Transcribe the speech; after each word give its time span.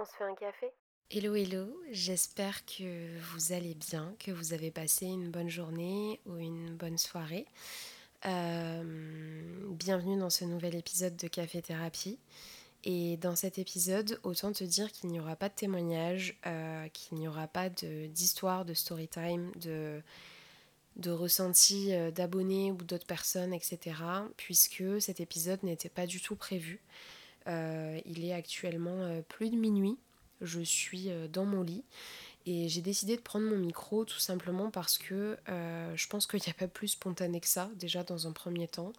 On 0.00 0.04
se 0.06 0.12
fait 0.12 0.24
un 0.24 0.34
café 0.34 0.66
Hello 1.10 1.34
hello, 1.34 1.78
j'espère 1.90 2.64
que 2.64 3.18
vous 3.18 3.52
allez 3.52 3.74
bien, 3.74 4.14
que 4.18 4.30
vous 4.30 4.54
avez 4.54 4.70
passé 4.70 5.04
une 5.04 5.30
bonne 5.30 5.50
journée 5.50 6.20
ou 6.24 6.38
une 6.38 6.74
bonne 6.74 6.96
soirée. 6.96 7.44
Euh, 8.24 8.82
bienvenue 9.66 10.18
dans 10.18 10.30
ce 10.30 10.46
nouvel 10.46 10.74
épisode 10.74 11.16
de 11.16 11.28
Café 11.28 11.60
Thérapie. 11.60 12.18
Et 12.84 13.18
dans 13.18 13.36
cet 13.36 13.58
épisode, 13.58 14.18
autant 14.22 14.52
te 14.52 14.64
dire 14.64 14.90
qu'il 14.90 15.10
n'y 15.10 15.20
aura 15.20 15.36
pas 15.36 15.50
de 15.50 15.54
témoignage, 15.54 16.38
euh, 16.46 16.88
qu'il 16.94 17.18
n'y 17.18 17.28
aura 17.28 17.46
pas 17.46 17.68
d'histoire, 17.68 18.64
de, 18.64 18.72
story 18.72 19.08
time, 19.08 19.52
de, 19.56 20.00
de 20.96 21.10
ressenti 21.10 21.92
euh, 21.92 22.10
d'abonnés 22.10 22.72
ou 22.72 22.76
d'autres 22.76 23.06
personnes, 23.06 23.52
etc. 23.52 23.96
Puisque 24.38 24.82
cet 24.98 25.20
épisode 25.20 25.62
n'était 25.62 25.90
pas 25.90 26.06
du 26.06 26.22
tout 26.22 26.36
prévu. 26.36 26.80
Il 27.46 28.24
est 28.24 28.32
actuellement 28.32 29.22
plus 29.28 29.50
de 29.50 29.56
minuit. 29.56 29.96
Je 30.40 30.60
suis 30.60 31.10
euh, 31.10 31.28
dans 31.28 31.44
mon 31.44 31.62
lit. 31.62 31.84
Et 32.46 32.68
j'ai 32.68 32.80
décidé 32.80 33.16
de 33.16 33.20
prendre 33.20 33.46
mon 33.46 33.58
micro 33.58 34.04
tout 34.04 34.18
simplement 34.18 34.70
parce 34.70 34.96
que 34.96 35.36
euh, 35.48 35.92
je 35.94 36.08
pense 36.08 36.26
qu'il 36.26 36.40
n'y 36.40 36.50
a 36.50 36.54
pas 36.54 36.68
plus 36.68 36.88
spontané 36.88 37.38
que 37.40 37.46
ça, 37.46 37.70
déjà 37.76 38.02
dans 38.02 38.26
un 38.26 38.32
premier 38.32 38.66
temps, 38.66 38.94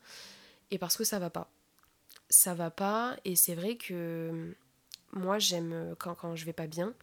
et 0.69 0.77
parce 0.77 0.95
que 0.95 1.03
ça 1.03 1.17
va 1.17 1.31
pas. 1.31 1.49
Ça 2.29 2.53
va 2.53 2.69
pas, 2.69 3.17
et 3.25 3.35
c'est 3.35 3.55
vrai 3.55 3.77
que 3.77 4.55
moi 5.11 5.39
j'aime 5.39 5.95
quand, 5.97 6.13
quand 6.13 6.35
je 6.35 6.45
vais 6.45 6.53
pas 6.53 6.67
bien, 6.67 6.93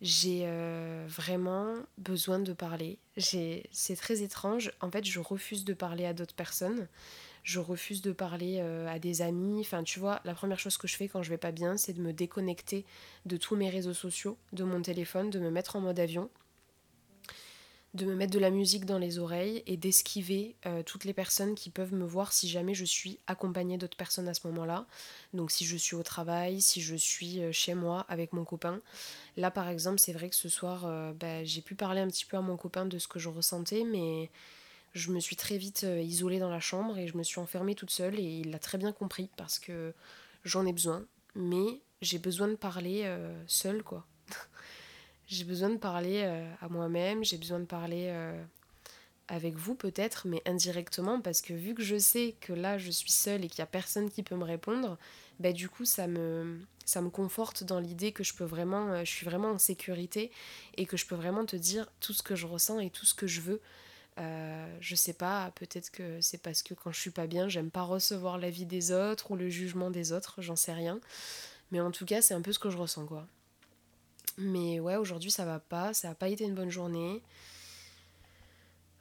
j'ai 0.00 0.42
euh, 0.44 1.04
vraiment 1.08 1.74
besoin 1.98 2.38
de 2.38 2.52
parler. 2.52 2.98
C'est 3.16 3.96
très 3.96 4.22
étrange, 4.22 4.70
en 4.80 4.90
fait 4.90 5.04
je 5.04 5.18
refuse 5.18 5.64
de 5.64 5.74
parler 5.74 6.06
à 6.06 6.14
d'autres 6.14 6.34
personnes 6.36 6.86
je 7.46 7.60
refuse 7.60 8.02
de 8.02 8.10
parler 8.10 8.58
euh, 8.58 8.88
à 8.88 8.98
des 8.98 9.22
amis. 9.22 9.60
Enfin, 9.60 9.84
tu 9.84 10.00
vois, 10.00 10.20
la 10.24 10.34
première 10.34 10.58
chose 10.58 10.76
que 10.76 10.88
je 10.88 10.96
fais 10.96 11.06
quand 11.06 11.22
je 11.22 11.30
vais 11.30 11.38
pas 11.38 11.52
bien, 11.52 11.76
c'est 11.76 11.92
de 11.92 12.02
me 12.02 12.12
déconnecter 12.12 12.84
de 13.24 13.36
tous 13.36 13.54
mes 13.54 13.70
réseaux 13.70 13.94
sociaux, 13.94 14.36
de 14.52 14.64
mon 14.64 14.82
téléphone, 14.82 15.30
de 15.30 15.38
me 15.38 15.48
mettre 15.48 15.76
en 15.76 15.80
mode 15.80 16.00
avion, 16.00 16.28
de 17.94 18.04
me 18.04 18.16
mettre 18.16 18.32
de 18.32 18.40
la 18.40 18.50
musique 18.50 18.84
dans 18.84 18.98
les 18.98 19.20
oreilles 19.20 19.62
et 19.68 19.76
d'esquiver 19.76 20.56
euh, 20.66 20.82
toutes 20.82 21.04
les 21.04 21.12
personnes 21.12 21.54
qui 21.54 21.70
peuvent 21.70 21.94
me 21.94 22.04
voir 22.04 22.32
si 22.32 22.48
jamais 22.48 22.74
je 22.74 22.84
suis 22.84 23.20
accompagnée 23.28 23.78
d'autres 23.78 23.96
personnes 23.96 24.26
à 24.26 24.34
ce 24.34 24.44
moment-là. 24.48 24.84
Donc 25.32 25.52
si 25.52 25.64
je 25.64 25.76
suis 25.76 25.94
au 25.94 26.02
travail, 26.02 26.60
si 26.60 26.80
je 26.80 26.96
suis 26.96 27.40
euh, 27.40 27.52
chez 27.52 27.74
moi 27.74 28.06
avec 28.08 28.32
mon 28.32 28.44
copain. 28.44 28.80
Là 29.36 29.52
par 29.52 29.68
exemple, 29.68 30.00
c'est 30.00 30.12
vrai 30.12 30.30
que 30.30 30.36
ce 30.36 30.48
soir, 30.48 30.90
bah, 31.14 31.44
j'ai 31.44 31.62
pu 31.62 31.76
parler 31.76 32.00
un 32.00 32.08
petit 32.08 32.24
peu 32.24 32.36
à 32.36 32.40
mon 32.40 32.56
copain 32.56 32.86
de 32.86 32.98
ce 32.98 33.06
que 33.06 33.20
je 33.20 33.28
ressentais, 33.28 33.84
mais 33.84 34.30
je 34.96 35.10
me 35.10 35.20
suis 35.20 35.36
très 35.36 35.58
vite 35.58 35.84
euh, 35.84 36.00
isolée 36.00 36.38
dans 36.38 36.48
la 36.48 36.58
chambre 36.58 36.96
et 36.96 37.06
je 37.06 37.16
me 37.18 37.22
suis 37.22 37.38
enfermée 37.38 37.74
toute 37.74 37.90
seule 37.90 38.18
et 38.18 38.40
il 38.40 38.50
l'a 38.50 38.58
très 38.58 38.78
bien 38.78 38.92
compris 38.92 39.28
parce 39.36 39.58
que 39.58 39.92
j'en 40.44 40.64
ai 40.64 40.72
besoin. 40.72 41.04
Mais 41.34 41.82
j'ai 42.00 42.18
besoin 42.18 42.48
de 42.48 42.54
parler 42.54 43.02
euh, 43.04 43.38
seule, 43.46 43.82
quoi. 43.82 44.06
j'ai 45.26 45.44
besoin 45.44 45.68
de 45.68 45.76
parler 45.76 46.22
euh, 46.24 46.50
à 46.62 46.68
moi-même, 46.70 47.22
j'ai 47.24 47.36
besoin 47.36 47.60
de 47.60 47.66
parler 47.66 48.10
avec 49.28 49.56
vous 49.56 49.74
peut-être, 49.74 50.26
mais 50.26 50.40
indirectement 50.46 51.20
parce 51.20 51.42
que 51.42 51.52
vu 51.52 51.74
que 51.74 51.82
je 51.82 51.98
sais 51.98 52.36
que 52.40 52.52
là 52.52 52.78
je 52.78 52.90
suis 52.90 53.10
seule 53.10 53.44
et 53.44 53.48
qu'il 53.48 53.60
n'y 53.60 53.64
a 53.64 53.70
personne 53.70 54.08
qui 54.08 54.22
peut 54.22 54.36
me 54.36 54.44
répondre, 54.44 54.96
bah 55.40 55.52
du 55.52 55.68
coup 55.68 55.84
ça 55.84 56.06
me, 56.06 56.60
ça 56.86 57.02
me 57.02 57.10
conforte 57.10 57.64
dans 57.64 57.80
l'idée 57.80 58.12
que 58.12 58.24
je 58.24 58.34
peux 58.34 58.44
vraiment, 58.44 59.04
je 59.04 59.10
suis 59.10 59.26
vraiment 59.26 59.50
en 59.50 59.58
sécurité 59.58 60.30
et 60.76 60.86
que 60.86 60.96
je 60.96 61.06
peux 61.06 61.16
vraiment 61.16 61.44
te 61.44 61.56
dire 61.56 61.90
tout 62.00 62.12
ce 62.12 62.22
que 62.22 62.36
je 62.36 62.46
ressens 62.46 62.78
et 62.78 62.88
tout 62.88 63.04
ce 63.04 63.14
que 63.14 63.26
je 63.26 63.40
veux 63.40 63.60
euh, 64.18 64.76
je 64.80 64.94
sais 64.94 65.12
pas, 65.12 65.50
peut-être 65.56 65.90
que 65.90 66.20
c'est 66.20 66.38
parce 66.38 66.62
que 66.62 66.72
quand 66.72 66.90
je 66.90 67.00
suis 67.00 67.10
pas 67.10 67.26
bien, 67.26 67.48
j'aime 67.48 67.70
pas 67.70 67.82
recevoir 67.82 68.38
l'avis 68.38 68.64
des 68.64 68.92
autres 68.92 69.30
ou 69.30 69.36
le 69.36 69.50
jugement 69.50 69.90
des 69.90 70.12
autres, 70.12 70.40
j'en 70.40 70.56
sais 70.56 70.72
rien. 70.72 71.00
Mais 71.70 71.80
en 71.80 71.90
tout 71.90 72.06
cas, 72.06 72.22
c'est 72.22 72.34
un 72.34 72.40
peu 72.40 72.52
ce 72.52 72.58
que 72.58 72.70
je 72.70 72.78
ressens 72.78 73.06
quoi. 73.06 73.26
Mais 74.38 74.80
ouais, 74.80 74.96
aujourd'hui 74.96 75.30
ça 75.30 75.44
va 75.44 75.58
pas, 75.58 75.92
ça 75.92 76.10
a 76.10 76.14
pas 76.14 76.28
été 76.28 76.44
une 76.44 76.54
bonne 76.54 76.70
journée. 76.70 77.22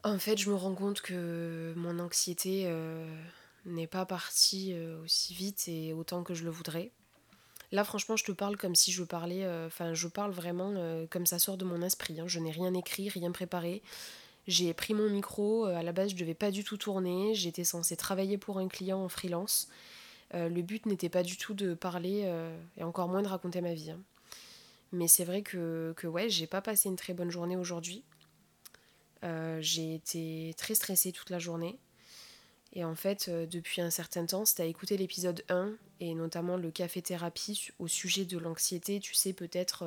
En 0.03 0.19
fait, 0.19 0.38
je 0.38 0.50
me 0.50 0.56
rends 0.56 0.75
compte 0.75 1.01
que 1.01 1.73
mon 1.78 1.97
anxiété 2.00 2.63
euh, 2.66 3.07
n'est 3.66 3.88
pas 3.88 4.06
partie 4.06 4.73
euh, 4.73 5.01
aussi 5.03 5.34
vite 5.34 5.68
et 5.68 5.94
autant 5.94 6.23
que 6.23 6.34
je 6.34 6.44
le 6.44 6.51
voudrais. 6.51 6.91
Là, 7.72 7.84
franchement, 7.84 8.16
je 8.16 8.23
te 8.23 8.31
parle 8.31 8.57
comme 8.57 8.75
si 8.75 8.91
je 8.91 9.03
parlais, 9.03 9.45
enfin, 9.66 9.94
je 9.94 10.07
parle 10.07 10.31
vraiment 10.31 10.75
comme 11.09 11.25
ça 11.25 11.39
sort 11.39 11.57
de 11.57 11.66
mon 11.66 11.81
esprit. 11.81 12.22
Hein. 12.22 12.28
Je 12.28 12.39
n'ai 12.39 12.51
rien 12.51 12.73
écrit, 12.73 13.09
rien 13.09 13.31
préparé. 13.31 13.81
J'ai 14.47 14.73
pris 14.75 14.94
mon 14.94 15.09
micro, 15.09 15.66
euh, 15.66 15.75
à 15.75 15.83
la 15.83 15.91
base 15.91 16.11
je 16.11 16.16
devais 16.16 16.35
pas 16.35 16.51
du 16.51 16.63
tout 16.63 16.78
tourner, 16.78 17.33
j'étais 17.33 17.63
censée 17.63 17.95
travailler 17.95 18.38
pour 18.38 18.59
un 18.59 18.67
client 18.67 19.03
en 19.03 19.09
freelance. 19.09 19.69
Euh, 20.33 20.50
le 20.50 20.61
but 20.61 20.85
n'était 20.85 21.09
pas 21.09 21.23
du 21.23 21.38
tout 21.38 21.53
de 21.53 21.73
parler 21.73 22.23
euh, 22.25 22.56
et 22.78 22.83
encore 22.83 23.07
moins 23.07 23.23
de 23.23 23.28
raconter 23.28 23.61
ma 23.61 23.73
vie. 23.73 23.91
Hein. 23.91 24.00
Mais 24.91 25.07
c'est 25.07 25.25
vrai 25.25 25.41
que, 25.41 25.94
que 25.97 26.06
ouais, 26.06 26.29
j'ai 26.29 26.47
pas 26.47 26.61
passé 26.61 26.89
une 26.89 26.95
très 26.95 27.13
bonne 27.13 27.31
journée 27.31 27.57
aujourd'hui. 27.57 28.03
j'ai 29.59 29.95
été 29.95 30.53
très 30.56 30.75
stressée 30.75 31.12
toute 31.12 31.31
la 31.31 31.39
journée. 31.39 31.79
Et 32.73 32.85
en 32.85 32.94
fait, 32.94 33.29
depuis 33.29 33.81
un 33.81 33.89
certain 33.89 34.25
temps, 34.25 34.45
si 34.45 34.56
tu 34.56 34.62
as 34.62 34.66
écouté 34.66 34.97
l'épisode 34.97 35.44
1, 35.50 35.73
et 36.01 36.13
notamment 36.13 36.57
le 36.57 36.69
café 36.69 37.01
thérapie 37.01 37.69
au 37.79 37.88
sujet 37.88 38.25
de 38.25 38.38
l'anxiété, 38.38 39.00
tu 39.00 39.16
sais 39.16 39.33
peut-être 39.33 39.85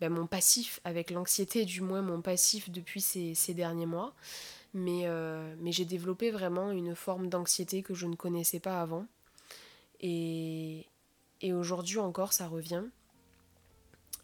ben, 0.00 0.10
mon 0.10 0.26
passif 0.26 0.80
avec 0.84 1.10
l'anxiété, 1.10 1.64
du 1.64 1.80
moins 1.80 2.02
mon 2.02 2.22
passif 2.22 2.70
depuis 2.70 3.00
ces, 3.00 3.54
derniers 3.54 3.86
mois. 3.86 4.14
Mais, 4.72 5.02
euh, 5.04 5.54
mais 5.58 5.72
j'ai 5.72 5.84
développé 5.84 6.30
vraiment 6.30 6.70
une 6.70 6.94
forme 6.94 7.28
d'anxiété 7.28 7.82
que 7.82 7.94
je 7.94 8.06
ne 8.06 8.14
connaissais 8.14 8.60
pas 8.60 8.80
avant. 8.80 9.06
Et, 10.00 10.86
et 11.40 11.52
aujourd'hui 11.52 11.98
encore, 11.98 12.32
ça 12.32 12.46
revient. 12.46 12.84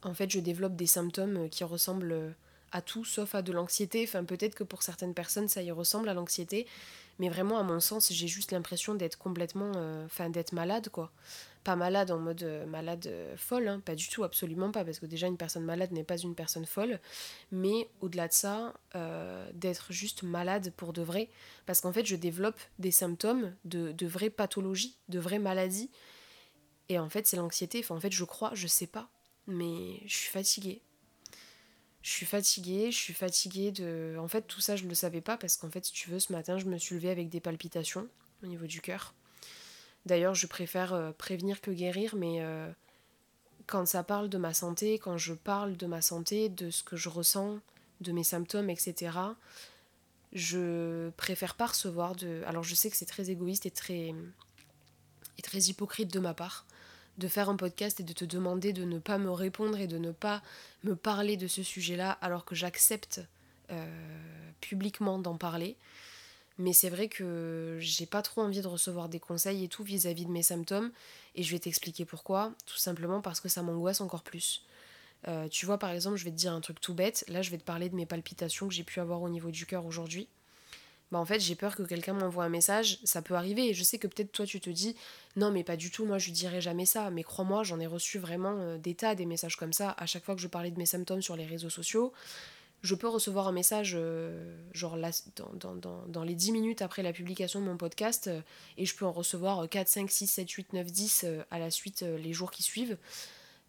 En 0.03 0.15
fait, 0.15 0.31
je 0.31 0.41
développe 0.41 0.77
des 0.77 0.87
symptômes 0.87 1.49
qui 1.51 1.65
ressemblent 1.65 2.35
à 2.73 2.83
tout 2.83 3.05
sauf 3.05 3.35
à 3.35 3.43
de 3.43 3.53
l'anxiété. 3.53 4.05
Enfin, 4.05 4.25
peut-être 4.25 4.55
que 4.55 4.65
pour 4.65 4.83
certaines 4.83 5.15
personnes, 5.15 5.49
ça 5.49 5.63
y 5.63 5.71
ressemble 5.71 6.09
à 6.09 6.15
l'anxiété. 6.15 6.67
Mais 7.19 7.29
vraiment, 7.29 7.59
à 7.59 7.63
mon 7.63 7.81
sens, 7.81 8.13
j'ai 8.13 8.29
juste 8.29 8.53
l'impression 8.53 8.95
d'être 8.95 9.17
complètement. 9.19 9.73
Euh, 9.77 10.05
enfin, 10.05 10.29
d'être 10.29 10.53
malade, 10.53 10.89
quoi. 10.91 11.11
Pas 11.65 11.77
malade 11.77 12.11
en 12.11 12.19
mode 12.19 12.43
euh, 12.43 12.67
malade 12.67 13.07
euh, 13.07 13.37
folle, 13.37 13.69
hein, 13.69 13.81
pas 13.85 13.95
du 13.95 14.09
tout, 14.09 14.23
absolument 14.23 14.71
pas, 14.71 14.85
parce 14.85 15.01
que 15.01 15.07
déjà 15.07 15.27
une 15.27 15.37
personne 15.37 15.65
malade 15.65 15.93
n'est 15.93 16.05
pas 16.05 16.19
une 16.19 16.35
personne 16.35 16.67
folle, 16.67 17.01
mais 17.51 17.89
au-delà 18.01 18.29
de 18.29 18.33
ça, 18.33 18.75
d'être 19.53 19.93
juste 19.93 20.23
malade 20.23 20.73
pour 20.77 20.93
de 20.93 21.03
vrai, 21.03 21.29
parce 21.67 21.81
qu'en 21.81 21.93
fait 21.93 22.07
je 22.07 22.17
développe 22.17 22.59
des 22.79 22.93
symptômes 22.93 23.53
de, 23.65 23.93
de 23.93 24.07
vraies 24.07 24.31
pathologies, 24.31 24.97
de 25.09 25.19
vraies 25.19 25.41
maladies, 25.41 25.91
et 26.89 26.99
en 26.99 27.09
fait 27.09 27.27
c'est 27.27 27.37
l'anxiété, 27.37 27.85
en 27.91 28.01
fait 28.01 28.13
je 28.13 28.25
crois, 28.25 28.53
je 28.55 28.69
sais 28.69 28.87
pas, 28.87 29.11
mais 29.47 30.01
je 30.07 30.15
suis 30.17 30.31
fatiguée. 30.31 30.83
Je 32.07 32.13
suis 32.13 32.25
fatiguée, 32.25 32.93
je 32.93 32.97
suis 32.97 33.13
fatiguée 33.13 33.73
de... 33.73 34.15
En 34.21 34.29
fait 34.29 34.43
tout 34.43 34.61
ça 34.61 34.77
je 34.77 34.85
ne 34.85 34.89
le 34.89 34.95
savais 34.95 35.21
pas, 35.21 35.37
parce 35.37 35.57
qu'en 35.57 35.69
fait 35.71 35.87
si 35.87 35.93
tu 35.93 36.09
veux 36.09 36.21
ce 36.21 36.33
matin 36.33 36.57
je 36.57 36.67
me 36.67 36.79
suis 36.79 36.95
levée 36.95 37.11
avec 37.11 37.29
des 37.31 37.41
palpitations 37.41 38.07
au 38.45 38.47
niveau 38.47 38.67
du 38.67 38.81
cœur. 38.81 39.13
D'ailleurs, 40.05 40.37
je 40.37 40.47
préfère 40.47 40.95
euh, 40.95 41.11
prévenir 41.11 41.61
que 41.61 41.73
guérir, 41.73 42.15
mais 42.15 42.37
euh, 42.43 42.71
quand 43.67 43.87
ça 43.87 44.05
parle 44.05 44.29
de 44.29 44.39
ma 44.39 44.55
santé, 44.55 45.01
quand 45.01 45.19
je 45.19 45.35
parle 45.35 45.77
de 45.77 45.87
ma 45.87 46.01
santé, 46.01 46.49
de 46.49 46.71
ce 46.71 46.85
que 46.85 46.95
je 46.95 47.09
ressens, 47.09 47.59
de 48.03 48.13
mes 48.13 48.23
symptômes, 48.23 48.71
etc., 48.71 49.19
je 50.33 51.11
préfère 51.17 51.57
pas 51.57 51.67
recevoir 51.67 52.15
de. 52.15 52.45
Alors, 52.47 52.63
je 52.63 52.77
sais 52.77 52.89
que 52.89 52.97
c'est 52.97 53.07
très 53.07 53.31
égoïste 53.31 53.67
et 53.67 53.73
très, 53.73 54.15
et 55.39 55.43
très 55.43 55.59
hypocrite 55.59 56.13
de 56.13 56.21
ma 56.21 56.35
part 56.35 56.67
de 57.19 57.29
faire 57.29 57.49
un 57.49 57.57
podcast 57.57 58.01
et 58.01 58.03
de 58.03 58.13
te 58.13 58.25
demander 58.25 58.73
de 58.73 58.85
ne 58.85 58.99
pas 58.99 59.19
me 59.19 59.31
répondre 59.31 59.79
et 59.79 59.87
de 59.87 59.99
ne 59.99 60.13
pas 60.13 60.43
me 60.85 60.95
parler 60.97 61.37
de 61.37 61.47
ce 61.47 61.63
sujet-là 61.63 62.13
alors 62.21 62.45
que 62.45 62.55
j'accepte 62.55 63.21
euh, 63.71 63.87
publiquement 64.61 65.19
d'en 65.19 65.37
parler. 65.37 65.77
Mais 66.59 66.73
c'est 66.73 66.89
vrai 66.89 67.09
que 67.09 67.77
j'ai 67.81 68.07
pas 68.07 68.23
trop 68.23 68.43
envie 68.43 68.63
de 68.63 68.67
recevoir 68.67 69.09
des 69.09 69.21
conseils 69.21 69.65
et 69.65 69.69
tout 69.69 69.83
vis-à-vis 69.83 70.25
de 70.25 70.31
mes 70.31 70.43
symptômes. 70.43 70.91
Et 71.35 71.43
je 71.43 71.53
vais 71.53 71.59
t'expliquer 71.59 72.05
pourquoi. 72.05 72.53
Tout 72.65 72.79
simplement 72.79 73.21
parce 73.21 73.41
que 73.41 73.49
ça 73.49 73.63
m'angoisse 73.63 74.01
encore 74.01 74.23
plus. 74.23 74.65
Euh, 75.29 75.49
tu 75.49 75.67
vois, 75.67 75.79
par 75.79 75.91
exemple, 75.91 76.17
je 76.17 76.25
vais 76.25 76.31
te 76.31 76.37
dire 76.37 76.53
un 76.53 76.61
truc 76.61 76.81
tout 76.81 76.95
bête. 76.95 77.25
Là, 77.29 77.43
je 77.43 77.51
vais 77.51 77.59
te 77.59 77.65
parler 77.65 77.89
de 77.91 77.95
mes 77.95 78.07
palpitations 78.07 78.69
que 78.69 78.75
j'ai 78.75 78.85
pu 78.85 79.01
avoir 79.01 79.21
au 79.21 79.29
niveau 79.29 79.51
du 79.51 79.67
cœur 79.67 79.85
aujourd'hui. 79.85 80.29
Bah, 81.13 81.19
en 81.19 81.25
fait, 81.25 81.39
j'ai 81.39 81.55
peur 81.55 81.77
que 81.77 81.83
quelqu'un 81.83 82.15
m'envoie 82.15 82.45
un 82.45 82.49
message. 82.49 82.99
Ça 83.05 83.23
peut 83.23 83.35
arriver. 83.35 83.75
Je 83.75 83.85
sais 83.85 83.99
que 83.99 84.07
peut-être 84.09 84.33
toi, 84.33 84.47
tu 84.47 84.61
te 84.61 84.71
dis 84.71 84.97
non, 85.37 85.53
mais 85.53 85.63
pas 85.63 85.77
du 85.77 85.91
tout. 85.91 86.05
Moi, 86.05 86.19
je 86.19 86.31
dirais 86.31 86.61
jamais 86.61 86.87
ça. 86.87 87.11
Mais 87.11 87.23
crois-moi, 87.23 87.63
j'en 87.63 87.79
ai 87.79 87.87
reçu 87.87 88.19
vraiment 88.19 88.57
euh, 88.59 88.79
des 88.79 88.95
tas, 88.95 89.15
des 89.15 89.27
messages 89.27 89.57
comme 89.57 89.73
ça 89.73 89.95
à 89.99 90.07
chaque 90.07 90.25
fois 90.25 90.35
que 90.35 90.41
je 90.41 90.49
parlais 90.49 90.71
de 90.71 90.79
mes 90.79 90.87
symptômes 90.87 91.23
sur 91.23 91.37
les 91.37 91.47
réseaux 91.47 91.71
sociaux 91.71 92.13
je 92.83 92.95
peux 92.95 93.09
recevoir 93.09 93.49
un 93.49 93.53
message 93.53 93.95
euh, 93.97 94.55
genre 94.73 94.99
dans, 94.99 96.23
les 96.23 96.35
10 96.35 96.53
minutes 96.53 96.83
après 96.83 97.03
la 97.03 97.13
publication 97.13 97.59
de 97.59 97.65
mon 97.65 97.79
podcast 97.79 98.27
euh, 98.27 98.43
et 98.77 98.85
je 98.85 98.95
peux 98.95 99.07
en 99.07 99.13
recevoir 99.13 99.67
4, 99.67 99.89
5, 99.89 100.11
6, 100.11 100.27
7, 100.27 100.51
8, 100.51 100.73
9, 100.75 100.87
10 100.87 101.27
à 101.51 101.59
la 101.59 101.71
suite 101.71 102.03
les 102.03 102.35
jours 102.35 102.51
qui 102.51 102.63
suivent 102.63 102.99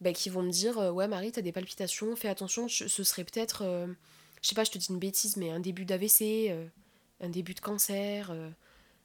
bah, 0.01 0.11
qui 0.11 0.29
vont 0.29 0.43
me 0.43 0.51
dire 0.51 0.77
ouais 0.93 1.07
Marie 1.07 1.31
t'as 1.31 1.41
des 1.41 1.53
palpitations 1.53 2.15
fais 2.17 2.27
attention 2.27 2.67
ce 2.67 3.03
serait 3.03 3.23
peut-être 3.23 3.63
je 4.41 4.47
sais 4.47 4.55
pas 4.55 4.65
je 4.65 4.71
te 4.71 4.77
dis 4.77 4.87
une 4.89 4.99
bêtise 4.99 5.37
mais 5.37 5.51
un 5.51 5.61
début 5.61 5.85
d'AVC 5.85 6.51
un 7.21 7.29
début 7.29 7.53
de 7.53 7.59
cancer 7.59 8.33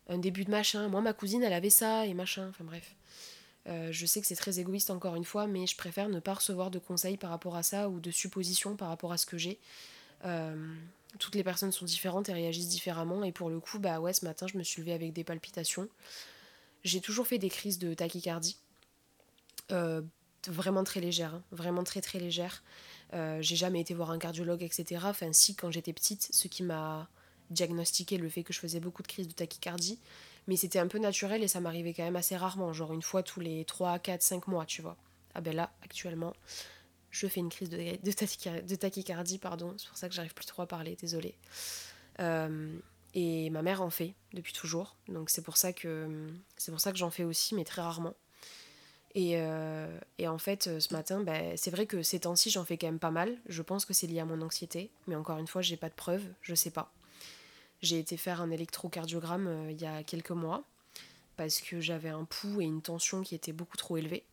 un 0.09 0.19
début 0.19 0.45
de 0.45 0.51
machin 0.51 0.89
moi 0.89 1.01
ma 1.01 1.13
cousine 1.13 1.43
elle 1.43 1.53
avait 1.53 1.71
ça 1.71 2.07
et 2.07 2.15
machin 2.15 2.49
enfin 2.49 2.65
bref 2.65 2.95
je 3.67 4.07
sais 4.07 4.21
que 4.21 4.27
c'est 4.27 4.37
très 4.37 4.59
égoïste 4.59 4.91
encore 4.91 5.15
une 5.15 5.25
fois, 5.25 5.47
mais 5.47 5.67
je 5.67 5.77
préfère 5.77 6.09
ne 6.09 6.21
pas 6.21 6.35
recevoir 6.35 6.71
de 6.71 6.79
conseils 6.79 7.17
par 7.17 7.31
rapport 7.31 7.57
à 7.57 7.63
ça 7.63 7.89
ou 7.89 8.01
de 8.01 8.11
suppositions 8.11 8.77
par 8.77 8.89
rapport 8.89 9.13
à 9.13 9.19
ce 9.19 9.27
que 9.27 9.39
j'ai. 9.39 9.59
toutes 11.19 11.35
les 11.35 11.45
personnes 11.45 11.73
sont 11.73 11.85
différentes 11.85 12.29
et 12.29 12.33
réagissent 12.33 12.69
différemment. 12.69 13.23
Et 13.23 13.33
pour 13.33 13.51
le 13.51 13.61
coup, 13.61 13.79
bah 13.79 14.01
ouais, 14.01 14.13
ce 14.13 14.25
matin, 14.25 14.47
je 14.47 14.57
me 14.59 14.63
suis 14.63 14.81
levée 14.81 14.95
avec 14.95 15.13
des 15.13 15.25
palpitations. 15.25 15.89
J'ai 16.85 17.01
toujours 17.01 17.27
fait 17.27 17.39
des 17.39 17.51
crises 17.51 17.79
de 17.79 17.95
tachycardie. 17.95 18.57
vraiment 20.49 20.85
très 20.85 21.01
légères, 21.01 21.35
hein. 21.35 21.43
vraiment 21.53 21.85
très 21.85 22.01
très 22.01 22.19
légères. 22.19 22.63
j'ai 23.13 23.57
jamais 23.57 23.81
été 23.81 23.95
voir 23.95 24.11
un 24.11 24.19
cardiologue, 24.19 24.63
etc. 24.63 25.03
Enfin, 25.05 25.33
si, 25.33 25.55
quand 25.55 25.71
j'étais 25.71 25.93
petite, 25.93 26.29
ce 26.33 26.49
qui 26.49 26.63
m'a 26.63 27.09
diagnostiqué 27.53 28.19
le 28.19 28.29
fait 28.29 28.43
que 28.43 28.53
je 28.53 28.59
faisais 28.59 28.81
beaucoup 28.81 29.03
de 29.03 29.09
crises 29.09 29.29
de 29.29 29.33
tachycardie, 29.33 29.99
mais 30.47 30.57
c'était 30.57 30.79
un 30.79 30.89
peu 30.89 30.99
naturel 30.99 31.43
et 31.43 31.49
ça 31.49 31.61
m'arrivait 31.61 31.95
quand 31.95 32.05
même 32.05 32.17
assez 32.17 32.37
rarement, 32.37 32.73
genre 32.73 32.93
une 32.93 33.03
fois 33.03 33.23
tous 33.23 33.41
les 33.41 33.65
3, 33.65 33.99
4, 33.99 34.23
5 34.23 34.49
mois, 34.49 34.67
tu 34.67 34.83
vois. 34.83 34.97
Ah 35.35 35.41
ben 35.41 35.55
là, 35.55 35.73
actuellement, 35.83 36.35
je 37.11 37.27
fais 37.27 37.41
une 37.41 37.49
crise 37.49 37.71
de, 37.71 38.75
tachycardie, 38.77 39.39
pardon, 39.39 39.75
c'est 39.79 39.89
pour 39.89 39.97
ça 39.97 40.09
que 40.09 40.15
j'arrive 40.15 40.35
plus 40.35 40.47
trop 40.47 40.63
à 40.63 40.67
parler, 40.67 40.97
désolée. 40.97 41.35
Euh, 42.21 42.75
et 43.15 43.51
ma 43.51 43.63
mère 43.63 43.83
en 43.83 43.91
fait 43.91 44.15
depuis 44.33 44.53
toujours, 44.53 44.97
donc 45.09 45.31
c'est 45.31 45.43
pour 45.43 45.57
ça 45.57 45.73
que 45.73 46.31
c'est 46.57 46.71
pour 46.71 46.81
ça 46.81 46.93
que 46.93 46.99
j'en 46.99 47.11
fais 47.11 47.25
aussi, 47.25 47.55
mais 47.55 47.65
très 47.65 47.83
rarement. 47.83 48.15
Et, 49.15 49.35
euh, 49.37 49.99
et 50.19 50.27
en 50.27 50.39
fait, 50.39 50.81
ce 50.81 50.95
matin, 50.95 51.23
ben, 51.23 51.55
c'est 51.57 51.71
vrai 51.71 51.85
que 51.87 52.03
ces 52.03 52.21
temps-ci, 52.21 52.49
j'en 52.49 52.65
fais 52.65 52.79
quand 52.79 52.87
même 52.87 52.99
pas 52.99 53.11
mal. 53.11 53.37
Je 53.47 53.61
pense 53.61 53.85
que 53.85 53.93
c'est 53.93 54.07
lié 54.07 54.21
à 54.21 54.25
mon 54.25 54.41
anxiété, 54.41 54.91
mais 55.07 55.17
encore 55.17 55.37
une 55.37 55.47
fois, 55.47 55.61
j'ai 55.61 55.77
pas 55.77 55.91
de 55.91 55.95
preuves, 55.95 56.25
je 56.41 56.55
sais 56.55 56.71
pas. 56.71 56.91
J'ai 57.83 57.99
été 57.99 58.17
faire 58.17 58.41
un 58.41 58.51
électrocardiogramme 58.51 59.49
euh, 59.49 59.73
il 59.73 59.81
y 59.81 59.87
a 59.87 60.05
quelques 60.05 60.31
mois 60.31 60.63
parce 61.37 61.61
que 61.61 61.81
j'avais 61.81 62.11
un 62.11 62.25
pouls 62.25 62.61
et 62.61 62.65
une 62.65 62.81
tension 62.81 63.23
qui 63.23 63.35
étaient 63.35 63.53
beaucoup 63.53 63.77
trop 63.77 63.97
élevés. 63.97 64.25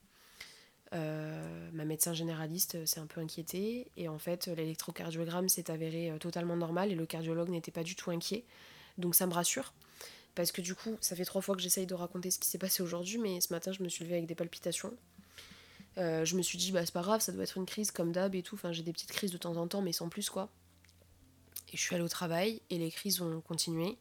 Euh, 0.93 1.69
ma 1.73 1.85
médecin 1.85 2.13
généraliste 2.13 2.75
euh, 2.75 2.85
s'est 2.85 2.99
un 2.99 3.07
peu 3.07 3.21
inquiétée 3.21 3.87
et 3.97 4.07
en 4.07 4.19
fait 4.19 4.47
l'électrocardiogramme 4.47 5.49
s'est 5.49 5.71
avéré 5.71 6.13
totalement 6.19 6.55
normal 6.55 6.91
et 6.91 6.95
le 6.95 7.05
cardiologue 7.07 7.49
n'était 7.49 7.71
pas 7.71 7.83
du 7.83 7.95
tout 7.95 8.11
inquiet. 8.11 8.43
Donc 8.99 9.15
ça 9.15 9.25
me 9.25 9.33
rassure 9.33 9.73
parce 10.35 10.51
que 10.51 10.61
du 10.61 10.75
coup 10.75 10.95
ça 11.01 11.15
fait 11.15 11.25
trois 11.25 11.41
fois 11.41 11.55
que 11.55 11.61
j'essaye 11.61 11.87
de 11.87 11.95
raconter 11.95 12.29
ce 12.29 12.37
qui 12.37 12.47
s'est 12.47 12.59
passé 12.59 12.83
aujourd'hui 12.83 13.17
mais 13.17 13.41
ce 13.41 13.51
matin 13.51 13.71
je 13.71 13.81
me 13.81 13.89
suis 13.89 14.03
levée 14.03 14.17
avec 14.17 14.27
des 14.27 14.35
palpitations. 14.35 14.93
je 15.97 16.35
me 16.35 16.41
suis 16.43 16.57
dit 16.57 16.71
bah 16.71 16.85
c'est 16.85 16.93
pas 16.93 17.01
grave 17.01 17.21
ça 17.21 17.31
doit 17.31 17.43
être 17.43 17.57
une 17.57 17.65
crise 17.65 17.91
comme 17.91 18.11
d'hab 18.11 18.35
et 18.35 18.43
tout, 18.43 18.55
enfin 18.55 18.71
j'ai 18.71 18.83
des 18.83 18.93
petites 18.93 19.11
crises 19.11 19.31
de 19.31 19.37
temps 19.37 19.57
en 19.57 19.67
temps 19.67 19.81
mais 19.81 19.93
sans 19.93 20.07
plus 20.09 20.29
quoi. 20.29 20.49
Et 21.71 21.77
je 21.77 21.81
suis 21.81 21.95
allée 21.95 22.03
au 22.03 22.09
travail 22.09 22.61
et 22.69 22.77
les 22.77 22.91
crises 22.91 23.21
ont 23.21 23.41
continué 23.41 23.97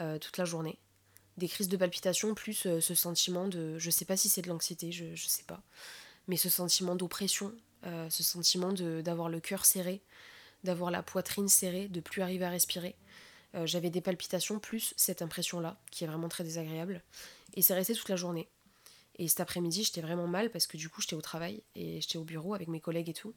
euh, 0.00 0.18
toute 0.18 0.36
la 0.36 0.44
journée. 0.44 0.78
Des 1.36 1.48
crises 1.48 1.68
de 1.68 1.76
palpitation 1.76 2.34
plus 2.34 2.66
euh, 2.66 2.80
ce 2.80 2.94
sentiment 2.94 3.46
de. 3.46 3.78
Je 3.78 3.90
sais 3.90 4.04
pas 4.04 4.16
si 4.16 4.28
c'est 4.28 4.42
de 4.42 4.48
l'anxiété, 4.48 4.90
je, 4.90 5.14
je 5.14 5.26
sais 5.26 5.44
pas. 5.44 5.62
Mais 6.26 6.36
ce 6.36 6.48
sentiment 6.48 6.96
d'oppression, 6.96 7.52
euh, 7.86 8.10
ce 8.10 8.22
sentiment 8.22 8.72
d'avoir 8.72 9.28
le 9.28 9.40
cœur 9.40 9.64
serré, 9.64 10.02
d'avoir 10.64 10.90
la 10.90 11.02
poitrine 11.02 11.48
serrée, 11.48 11.88
de 11.88 12.00
plus 12.00 12.22
arriver 12.22 12.44
à 12.44 12.50
respirer. 12.50 12.96
J'avais 13.64 13.88
des 13.88 14.02
palpitations 14.02 14.60
plus 14.60 14.92
cette 14.98 15.22
impression-là, 15.22 15.80
qui 15.90 16.04
est 16.04 16.06
vraiment 16.06 16.28
très 16.28 16.44
désagréable. 16.44 17.02
Et 17.54 17.62
c'est 17.62 17.74
resté 17.74 17.94
toute 17.94 18.10
la 18.10 18.14
journée. 18.14 18.46
Et 19.16 19.26
cet 19.26 19.40
après-midi, 19.40 19.84
j'étais 19.84 20.02
vraiment 20.02 20.26
mal 20.26 20.50
parce 20.50 20.66
que 20.66 20.76
du 20.76 20.90
coup, 20.90 21.00
j'étais 21.00 21.16
au 21.16 21.22
travail 21.22 21.62
et 21.74 22.00
j'étais 22.00 22.18
au 22.18 22.24
bureau 22.24 22.54
avec 22.54 22.68
mes 22.68 22.78
collègues 22.78 23.08
et 23.08 23.14
tout. 23.14 23.34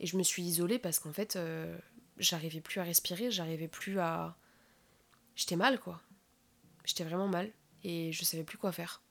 Et 0.00 0.06
je 0.06 0.16
me 0.16 0.22
suis 0.22 0.42
isolée 0.42 0.78
parce 0.78 0.98
qu'en 0.98 1.12
fait, 1.12 1.38
j'arrivais 2.22 2.60
plus 2.60 2.80
à 2.80 2.84
respirer, 2.84 3.30
j'arrivais 3.30 3.68
plus 3.68 3.98
à. 3.98 4.36
J'étais 5.36 5.56
mal, 5.56 5.80
quoi. 5.80 6.00
J'étais 6.84 7.04
vraiment 7.04 7.28
mal 7.28 7.50
et 7.84 8.12
je 8.12 8.24
savais 8.24 8.44
plus 8.44 8.58
quoi 8.58 8.72
faire. 8.72 9.02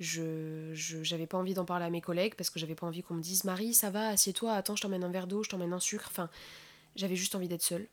Je 0.00 0.72
j'avais 0.74 1.26
pas 1.26 1.38
envie 1.38 1.54
d'en 1.54 1.64
parler 1.64 1.84
à 1.84 1.90
mes 1.90 2.00
collègues 2.00 2.34
parce 2.34 2.50
que 2.50 2.58
j'avais 2.58 2.74
pas 2.74 2.86
envie 2.86 3.02
qu'on 3.02 3.14
me 3.14 3.22
dise 3.22 3.44
Marie, 3.44 3.74
ça 3.74 3.90
va, 3.90 4.08
assieds-toi, 4.08 4.52
attends, 4.52 4.76
je 4.76 4.82
t'emmène 4.82 5.04
un 5.04 5.10
verre 5.10 5.26
d'eau, 5.26 5.42
je 5.42 5.48
t'emmène 5.48 5.72
un 5.72 5.80
sucre. 5.80 6.06
Enfin, 6.10 6.28
j'avais 6.96 7.16
juste 7.16 7.34
envie 7.34 7.48
d'être 7.48 7.62
seule. 7.62 7.86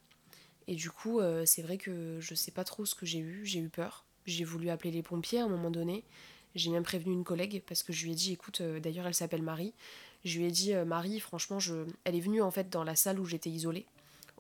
Et 0.68 0.76
du 0.76 0.90
coup, 0.90 1.20
euh, 1.20 1.46
c'est 1.46 1.62
vrai 1.62 1.78
que 1.78 2.20
je 2.20 2.36
sais 2.36 2.52
pas 2.52 2.64
trop 2.64 2.86
ce 2.86 2.96
que 2.96 3.06
j'ai 3.06 3.20
eu, 3.20 3.46
j'ai 3.46 3.60
eu 3.60 3.70
peur. 3.70 4.06
J'ai 4.26 4.44
voulu 4.44 4.70
appeler 4.70 4.92
les 4.92 5.04
pompiers 5.04 5.40
à 5.40 5.46
un 5.46 5.50
moment 5.50 5.72
donné. 5.72 6.04
J'ai 6.56 6.70
même 6.70 6.84
prévenu 6.84 7.14
une 7.14 7.24
collègue 7.24 7.64
parce 7.68 7.84
que 7.84 7.94
je 7.94 8.04
lui 8.06 8.12
ai 8.12 8.16
dit 8.16 8.34
écoute, 8.34 8.62
euh, 8.62 8.80
d'ailleurs 8.80 9.08
elle 9.08 9.14
s'appelle 9.14 9.42
Marie. 9.42 9.74
Je 10.26 10.40
lui 10.40 10.46
ai 10.48 10.52
dit 10.52 10.74
euh, 10.74 10.86
Marie, 10.86 11.20
franchement, 11.20 11.60
je... 11.60 11.86
elle 12.04 12.16
est 12.16 12.20
venue 12.20 12.42
en 12.42 12.52
fait 12.52 12.70
dans 12.70 12.84
la 12.84 12.96
salle 12.96 13.20
où 13.20 13.26
j'étais 13.26 13.50
isolée 13.50 13.86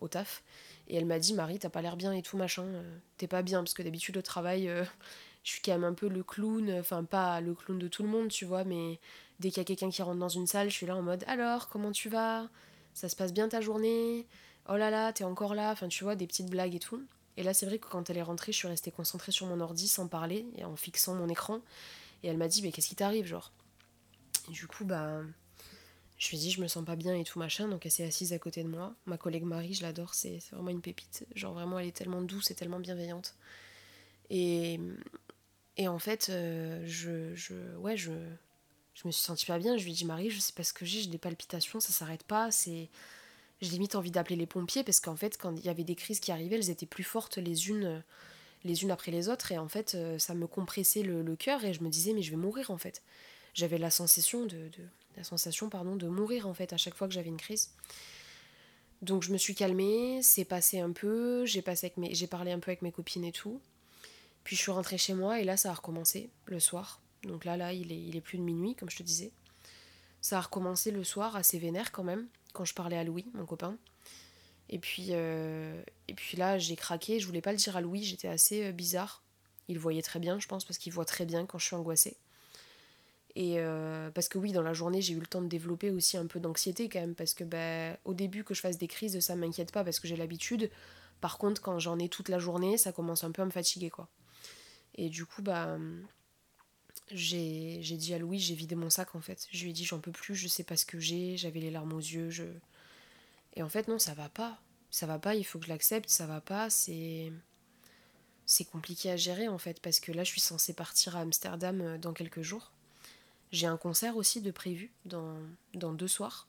au 0.01 0.07
taf. 0.07 0.43
Et 0.87 0.97
elle 0.97 1.05
m'a 1.05 1.19
dit 1.19 1.33
Marie, 1.33 1.59
t'as 1.59 1.69
pas 1.69 1.81
l'air 1.81 1.95
bien 1.95 2.11
et 2.11 2.21
tout 2.21 2.37
machin, 2.37 2.63
euh, 2.63 2.97
t'es 3.17 3.27
pas 3.27 3.41
bien, 3.41 3.59
parce 3.59 3.73
que 3.73 3.83
d'habitude 3.83 4.17
au 4.17 4.21
travail, 4.21 4.67
euh, 4.67 4.83
je 5.43 5.51
suis 5.51 5.61
quand 5.61 5.71
même 5.71 5.83
un 5.83 5.93
peu 5.93 6.09
le 6.09 6.23
clown, 6.23 6.71
enfin 6.79 7.03
pas 7.03 7.39
le 7.41 7.53
clown 7.55 7.79
de 7.79 7.87
tout 7.87 8.03
le 8.03 8.09
monde, 8.09 8.27
tu 8.27 8.45
vois, 8.45 8.63
mais 8.63 8.99
dès 9.39 9.49
qu'il 9.49 9.59
y 9.59 9.61
a 9.61 9.65
quelqu'un 9.65 9.89
qui 9.89 10.01
rentre 10.01 10.19
dans 10.19 10.29
une 10.29 10.47
salle, 10.47 10.69
je 10.69 10.75
suis 10.75 10.85
là 10.85 10.95
en 10.95 11.01
mode 11.01 11.23
alors, 11.27 11.69
comment 11.69 11.91
tu 11.91 12.09
vas? 12.09 12.49
Ça 12.93 13.07
se 13.07 13.15
passe 13.15 13.33
bien 13.33 13.47
ta 13.47 13.61
journée? 13.61 14.27
Oh 14.69 14.75
là 14.75 14.89
là, 14.89 15.13
t'es 15.13 15.23
encore 15.23 15.55
là? 15.55 15.71
Enfin, 15.71 15.87
tu 15.87 16.03
vois, 16.03 16.15
des 16.15 16.27
petites 16.27 16.49
blagues 16.49 16.75
et 16.75 16.79
tout. 16.79 17.01
Et 17.37 17.43
là, 17.43 17.53
c'est 17.53 17.65
vrai 17.65 17.79
que 17.79 17.87
quand 17.87 18.09
elle 18.09 18.17
est 18.17 18.21
rentrée, 18.21 18.51
je 18.51 18.57
suis 18.57 18.67
restée 18.67 18.91
concentrée 18.91 19.31
sur 19.31 19.47
mon 19.47 19.59
ordi 19.61 19.87
sans 19.87 20.07
parler 20.07 20.45
et 20.57 20.65
en 20.65 20.75
fixant 20.75 21.15
mon 21.15 21.29
écran. 21.29 21.61
Et 22.23 22.27
elle 22.27 22.37
m'a 22.37 22.47
dit, 22.47 22.61
mais 22.61 22.71
qu'est-ce 22.71 22.89
qui 22.89 22.95
t'arrive, 22.95 23.25
genre? 23.25 23.51
Du 24.49 24.67
coup, 24.67 24.85
bah, 24.85 25.21
je 26.21 26.29
lui 26.29 26.37
ai 26.37 26.39
dit, 26.39 26.51
je 26.51 26.61
me 26.61 26.67
sens 26.67 26.85
pas 26.85 26.95
bien 26.95 27.15
et 27.15 27.23
tout 27.23 27.39
machin, 27.39 27.67
donc 27.67 27.83
elle 27.83 27.91
s'est 27.91 28.03
assise 28.03 28.31
à 28.31 28.37
côté 28.37 28.61
de 28.61 28.67
moi. 28.67 28.93
Ma 29.07 29.17
collègue 29.17 29.43
Marie, 29.43 29.73
je 29.73 29.81
l'adore, 29.81 30.13
c'est 30.13 30.37
vraiment 30.51 30.69
une 30.69 30.81
pépite. 30.81 31.25
Genre 31.33 31.51
vraiment, 31.51 31.79
elle 31.79 31.87
est 31.87 31.95
tellement 31.97 32.21
douce 32.21 32.51
et 32.51 32.53
tellement 32.53 32.79
bienveillante. 32.79 33.33
Et, 34.29 34.79
et 35.77 35.87
en 35.87 35.97
fait, 35.97 36.27
euh, 36.29 36.83
je, 36.85 37.33
je, 37.33 37.55
ouais, 37.77 37.97
je, 37.97 38.11
je 38.93 39.07
me 39.07 39.11
suis 39.11 39.23
sentie 39.23 39.47
pas 39.47 39.57
bien. 39.57 39.77
Je 39.77 39.83
lui 39.83 39.93
ai 39.93 39.95
dit, 39.95 40.05
Marie, 40.05 40.29
je 40.29 40.39
sais 40.39 40.53
pas 40.53 40.63
ce 40.63 40.73
que 40.73 40.85
j'ai, 40.85 41.01
j'ai 41.01 41.09
des 41.09 41.17
palpitations, 41.17 41.79
ça 41.79 41.91
s'arrête 41.91 42.21
pas. 42.21 42.51
C'est, 42.51 42.89
j'ai 43.59 43.69
limite 43.71 43.95
envie 43.95 44.11
d'appeler 44.11 44.35
les 44.35 44.45
pompiers 44.45 44.83
parce 44.83 44.99
qu'en 44.99 45.15
fait, 45.15 45.39
quand 45.39 45.55
il 45.55 45.65
y 45.65 45.69
avait 45.69 45.83
des 45.83 45.95
crises 45.95 46.19
qui 46.19 46.31
arrivaient, 46.31 46.57
elles 46.57 46.69
étaient 46.69 46.85
plus 46.85 47.03
fortes 47.03 47.39
les 47.39 47.69
unes, 47.69 48.03
les 48.63 48.83
unes 48.83 48.91
après 48.91 49.09
les 49.11 49.27
autres. 49.27 49.51
Et 49.51 49.57
en 49.57 49.67
fait, 49.67 49.95
euh, 49.95 50.19
ça 50.19 50.35
me 50.35 50.45
compressait 50.45 51.01
le, 51.01 51.23
le 51.23 51.35
cœur 51.35 51.65
et 51.65 51.73
je 51.73 51.81
me 51.81 51.89
disais, 51.89 52.13
mais 52.13 52.21
je 52.21 52.29
vais 52.29 52.37
mourir 52.37 52.69
en 52.69 52.77
fait. 52.77 53.01
J'avais 53.55 53.79
la 53.79 53.89
sensation 53.89 54.45
de 54.45 54.69
la 55.17 55.23
sensation 55.23 55.69
pardon, 55.69 55.95
de 55.95 56.07
mourir 56.07 56.47
en 56.47 56.53
fait 56.53 56.73
à 56.73 56.77
chaque 56.77 56.95
fois 56.95 57.07
que 57.07 57.13
j'avais 57.13 57.29
une 57.29 57.37
crise. 57.37 57.71
Donc 59.01 59.23
je 59.23 59.31
me 59.31 59.37
suis 59.37 59.55
calmée, 59.55 60.21
c'est 60.21 60.45
passé 60.45 60.79
un 60.79 60.91
peu, 60.91 61.45
j'ai 61.45 61.61
passé 61.61 61.87
avec 61.87 61.97
mes, 61.97 62.13
j'ai 62.13 62.27
parlé 62.27 62.51
un 62.51 62.59
peu 62.59 62.69
avec 62.69 62.81
mes 62.81 62.91
copines 62.91 63.23
et 63.23 63.31
tout. 63.31 63.59
Puis 64.43 64.55
je 64.55 64.61
suis 64.61 64.71
rentrée 64.71 64.97
chez 64.97 65.13
moi 65.13 65.39
et 65.39 65.43
là 65.43 65.57
ça 65.57 65.71
a 65.71 65.73
recommencé 65.73 66.29
le 66.45 66.59
soir. 66.59 67.01
Donc 67.23 67.45
là 67.45 67.57
là 67.57 67.73
il 67.73 67.91
est, 67.91 67.99
il 67.99 68.15
est 68.15 68.21
plus 68.21 68.37
de 68.37 68.43
minuit 68.43 68.75
comme 68.75 68.89
je 68.89 68.97
te 68.97 69.03
disais. 69.03 69.31
Ça 70.21 70.37
a 70.37 70.41
recommencé 70.41 70.91
le 70.91 71.03
soir 71.03 71.35
assez 71.35 71.57
vénère 71.57 71.91
quand 71.91 72.03
même 72.03 72.27
quand 72.53 72.65
je 72.65 72.75
parlais 72.75 72.97
à 72.97 73.03
Louis 73.03 73.25
mon 73.33 73.45
copain. 73.45 73.75
Et 74.69 74.77
puis 74.77 75.07
euh, 75.09 75.81
et 76.07 76.13
puis 76.13 76.37
là 76.37 76.59
j'ai 76.59 76.75
craqué, 76.75 77.19
je 77.19 77.25
voulais 77.25 77.41
pas 77.41 77.51
le 77.51 77.57
dire 77.57 77.75
à 77.75 77.81
Louis, 77.81 78.03
j'étais 78.03 78.27
assez 78.27 78.65
euh, 78.65 78.71
bizarre. 78.71 79.23
Il 79.67 79.79
voyait 79.79 80.03
très 80.03 80.19
bien 80.19 80.39
je 80.39 80.47
pense 80.47 80.63
parce 80.63 80.77
qu'il 80.77 80.93
voit 80.93 81.05
très 81.05 81.25
bien 81.25 81.47
quand 81.47 81.57
je 81.57 81.65
suis 81.65 81.75
angoissée. 81.75 82.17
Et 83.35 83.59
euh, 83.59 84.11
parce 84.11 84.27
que 84.27 84.37
oui, 84.37 84.51
dans 84.51 84.61
la 84.61 84.73
journée, 84.73 85.01
j'ai 85.01 85.13
eu 85.13 85.19
le 85.19 85.27
temps 85.27 85.41
de 85.41 85.47
développer 85.47 85.89
aussi 85.89 86.17
un 86.17 86.27
peu 86.27 86.39
d'anxiété 86.39 86.89
quand 86.89 86.99
même, 86.99 87.15
parce 87.15 87.33
que 87.33 87.43
bah, 87.43 87.97
au 88.03 88.13
début 88.13 88.43
que 88.43 88.53
je 88.53 88.61
fasse 88.61 88.77
des 88.77 88.87
crises, 88.87 89.19
ça 89.19 89.35
m'inquiète 89.35 89.71
pas 89.71 89.83
parce 89.83 89.99
que 89.99 90.07
j'ai 90.07 90.17
l'habitude. 90.17 90.69
Par 91.21 91.37
contre, 91.37 91.61
quand 91.61 91.79
j'en 91.79 91.97
ai 91.99 92.09
toute 92.09 92.29
la 92.29 92.39
journée, 92.39 92.77
ça 92.77 92.91
commence 92.91 93.23
un 93.23 93.31
peu 93.31 93.41
à 93.41 93.45
me 93.45 93.51
fatiguer, 93.51 93.89
quoi. 93.89 94.09
Et 94.95 95.09
du 95.09 95.25
coup, 95.25 95.41
bah, 95.41 95.77
j'ai 97.13 97.79
dit 97.79 98.13
à 98.13 98.19
Louis, 98.19 98.39
j'ai 98.39 98.55
vidé 98.55 98.75
mon 98.75 98.89
sac 98.89 99.15
en 99.15 99.21
fait. 99.21 99.47
Je 99.51 99.63
lui 99.63 99.71
ai 99.71 99.73
dit, 99.73 99.85
j'en 99.85 99.99
peux 99.99 100.11
plus, 100.11 100.35
je 100.35 100.47
sais 100.47 100.63
pas 100.63 100.77
ce 100.77 100.85
que 100.85 100.99
j'ai, 100.99 101.37
j'avais 101.37 101.59
les 101.59 101.71
larmes 101.71 101.93
aux 101.93 101.99
yeux, 101.99 102.29
je... 102.29 102.43
Et 103.53 103.63
en 103.63 103.69
fait, 103.69 103.87
non, 103.87 103.99
ça 103.99 104.13
va 104.13 104.29
pas. 104.29 104.61
Ça 104.89 105.05
va 105.05 105.19
pas, 105.19 105.35
il 105.35 105.45
faut 105.45 105.59
que 105.59 105.65
je 105.65 105.69
l'accepte, 105.69 106.09
ça 106.09 106.25
va 106.25 106.41
pas, 106.41 106.69
c'est... 106.69 107.31
C'est 108.45 108.65
compliqué 108.65 109.09
à 109.09 109.15
gérer 109.15 109.47
en 109.47 109.57
fait, 109.57 109.79
parce 109.79 110.01
que 110.01 110.11
là, 110.11 110.25
je 110.25 110.31
suis 110.31 110.41
censée 110.41 110.73
partir 110.73 111.15
à 111.15 111.21
Amsterdam 111.21 111.79
euh, 111.79 111.97
dans 111.97 112.11
quelques 112.11 112.41
jours. 112.41 112.73
J'ai 113.51 113.67
un 113.67 113.77
concert 113.77 114.15
aussi 114.17 114.41
de 114.41 114.51
prévu 114.51 114.91
dans, 115.05 115.35
dans 115.73 115.93
deux 115.93 116.07
soirs. 116.07 116.47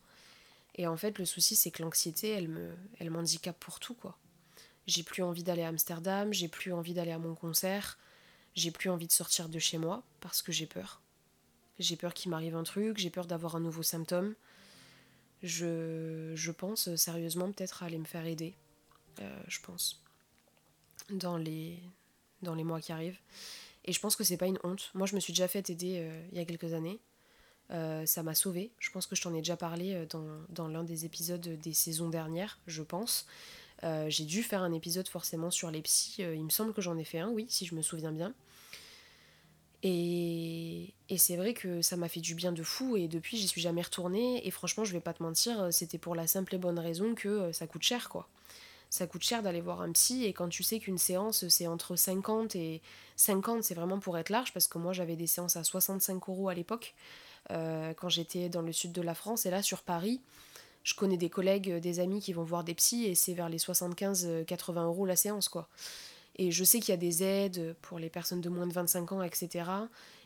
Et 0.77 0.87
en 0.87 0.97
fait, 0.97 1.19
le 1.19 1.25
souci, 1.25 1.57
c'est 1.57 1.71
que 1.71 1.83
l'anxiété, 1.83 2.31
elle 2.31 2.49
me, 2.49 2.73
elle 2.99 3.11
m'handicape 3.11 3.59
pour 3.59 3.81
tout, 3.81 3.95
quoi. 3.95 4.17
J'ai 4.87 5.03
plus 5.03 5.23
envie 5.23 5.43
d'aller 5.43 5.63
à 5.63 5.69
Amsterdam, 5.69 6.33
j'ai 6.33 6.49
plus 6.49 6.73
envie 6.73 6.95
d'aller 6.95 7.13
à 7.13 7.19
mon 7.19 7.35
concert, 7.35 7.99
j'ai 8.55 8.71
plus 8.71 8.91
envie 8.91 9.07
de 9.07 9.13
sortir 9.13 9.49
de 9.49 9.59
chez 9.59 9.79
moi 9.79 10.03
parce 10.21 10.43
que 10.43 10.51
j'ai 10.51 10.67
peur. 10.67 11.01
J'ai 11.79 11.97
peur 11.97 12.15
qu'il 12.15 12.31
m'arrive 12.31 12.57
un 12.57 12.65
truc, 12.65 12.99
j'ai 12.99 13.11
peur 13.11 13.27
d'avoir 13.27 13.57
un 13.57 13.61
nouveau 13.61 13.83
symptôme. 13.83 14.35
Je, 15.43 16.33
je 16.35 16.51
pense 16.51 16.95
sérieusement 16.97 17.51
peut-être 17.53 17.83
aller 17.83 17.99
me 17.99 18.05
faire 18.05 18.27
aider, 18.27 18.55
euh, 19.21 19.43
je 19.49 19.61
pense, 19.61 20.03
dans 21.11 21.37
les, 21.37 21.79
dans 22.43 22.55
les 22.55 22.65
mois 22.65 22.81
qui 22.81 22.93
arrivent. 22.93 23.19
Et 23.85 23.93
je 23.93 24.01
pense 24.01 24.17
que 24.17 24.25
c'est 24.25 24.37
pas 24.37 24.47
une 24.47 24.59
honte. 24.65 24.91
Moi, 24.95 25.07
je 25.07 25.15
me 25.15 25.21
suis 25.21 25.33
déjà 25.33 25.49
fait 25.49 25.69
aider 25.71 25.97
euh, 25.99 26.23
il 26.33 26.39
y 26.39 26.41
a 26.41 26.45
quelques 26.45 26.73
années. 26.73 27.01
Euh, 27.71 28.07
ça 28.07 28.23
m'a 28.23 28.35
sauvée. 28.35 28.71
Je 28.79 28.91
pense 28.91 29.07
que 29.07 29.17
je 29.17 29.23
t'en 29.23 29.35
ai 29.35 29.39
déjà 29.39 29.57
parlé 29.57 29.95
euh, 29.95 30.07
dans, 30.07 30.27
dans 30.51 30.69
l'un 30.69 30.85
des 30.85 31.05
épisodes 31.05 31.41
des 31.41 31.73
saisons 31.73 32.09
dernières, 32.09 32.59
je 32.67 32.83
pense. 32.83 33.27
j'ai 34.09 34.25
dû 34.25 34.43
faire 34.43 34.63
un 34.63 34.73
épisode 34.73 35.09
forcément 35.09 35.51
sur 35.51 35.71
les 35.71 35.83
psys. 35.83 36.23
il 36.23 36.45
me 36.45 36.51
semble 36.51 36.73
que 36.73 36.81
j'en 36.81 36.97
ai 36.99 37.05
fait 37.05 37.19
un, 37.19 37.31
oui, 37.31 37.47
si 37.49 37.67
je 37.67 37.75
me 37.75 37.83
souviens 37.83 38.13
bien. 38.13 38.33
Et, 39.83 40.95
et 41.09 41.19
c'est 41.19 41.37
vrai 41.37 41.55
que 41.55 41.83
ça 41.83 41.97
m'a 41.97 42.09
fait 42.09 42.21
du 42.21 42.37
bien 42.37 42.53
de 42.53 42.63
fou 42.63 42.97
et 42.97 43.09
depuis 43.09 43.37
j'y 43.37 43.49
suis 43.49 43.61
jamais 43.61 43.83
retournée 43.83 44.47
et 44.47 44.51
franchement 44.53 44.85
je 44.85 44.93
vais 44.93 45.01
pas 45.01 45.13
te 45.13 45.25
mentir 45.25 45.73
c'était 45.73 45.99
pour 45.99 46.15
la 46.15 46.29
simple 46.29 46.55
et 46.55 46.59
bonne 46.59 46.79
raison 46.79 47.17
que 47.17 47.51
ça 47.51 47.67
coûte 47.67 47.83
cher 47.83 48.09
quoi. 48.09 48.29
Ça 48.93 49.07
coûte 49.07 49.23
cher 49.23 49.43
d'aller 49.43 49.63
voir 49.63 49.81
un 49.81 49.91
psy 49.93 50.27
et 50.27 50.35
quand 50.35 50.51
tu 50.51 50.63
sais 50.63 50.79
qu'une 50.79 50.99
séance 50.99 51.49
c'est 51.49 51.67
entre 51.67 51.97
50 51.97 52.55
et 52.57 52.83
50 53.17 53.65
c'est 53.65 53.73
vraiment 53.73 53.99
pour 53.99 54.19
être 54.19 54.29
large 54.29 54.53
parce 54.53 54.67
que 54.67 54.77
moi 54.77 54.93
j'avais 54.93 55.17
des 55.17 55.27
séances 55.27 55.57
à 55.57 55.65
65 55.65 56.29
euros 56.29 56.51
à 56.51 56.55
l'époque 56.55 56.95
euh, 57.53 57.95
quand 57.95 58.11
j'étais 58.11 58.51
dans 58.51 58.61
le 58.61 58.71
sud 58.71 58.93
de 58.93 59.01
la 59.01 59.15
France 59.15 59.47
et 59.47 59.51
là 59.51 59.63
sur 59.63 59.81
Paris 59.81 60.21
je 60.83 60.95
connais 60.95 61.17
des 61.17 61.31
collègues, 61.31 61.79
des 61.79 62.01
amis 62.01 62.21
qui 62.21 62.35
vont 62.35 62.43
voir 62.43 62.65
des 62.65 62.75
psys 62.75 63.07
et 63.07 63.15
c'est 63.15 63.33
vers 63.33 63.49
les 63.49 63.57
75-80 63.57 64.85
euros 64.85 65.07
la 65.07 65.17
séance 65.17 65.49
quoi. 65.49 65.71
Et 66.37 66.51
je 66.51 66.63
sais 66.63 66.79
qu'il 66.79 66.91
y 66.91 66.93
a 66.93 66.99
des 66.99 67.23
aides 67.23 67.75
pour 67.81 67.99
les 67.99 68.11
personnes 68.11 68.43
de 68.43 68.51
moins 68.51 68.67
de 68.67 68.75
25 68.75 69.13
ans, 69.13 69.23
etc. 69.23 69.71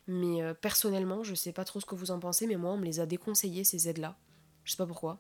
Mais 0.09 0.43
euh, 0.43 0.55
personnellement, 0.55 1.23
je 1.23 1.35
sais 1.35 1.53
pas 1.53 1.65
trop 1.65 1.79
ce 1.79 1.87
que 1.87 1.95
vous 1.95 2.13
en 2.13 2.21
pensez, 2.21 2.47
mais 2.47 2.55
moi, 2.55 2.71
on 2.73 2.77
me 2.77 2.85
les 2.85 3.01
a 3.01 3.07
déconseillées, 3.07 3.65
ces 3.65 3.89
aides-là. 3.89 4.17
Je 4.65 4.71
sais 4.71 4.77
pas 4.77 4.87
pourquoi. 4.87 5.19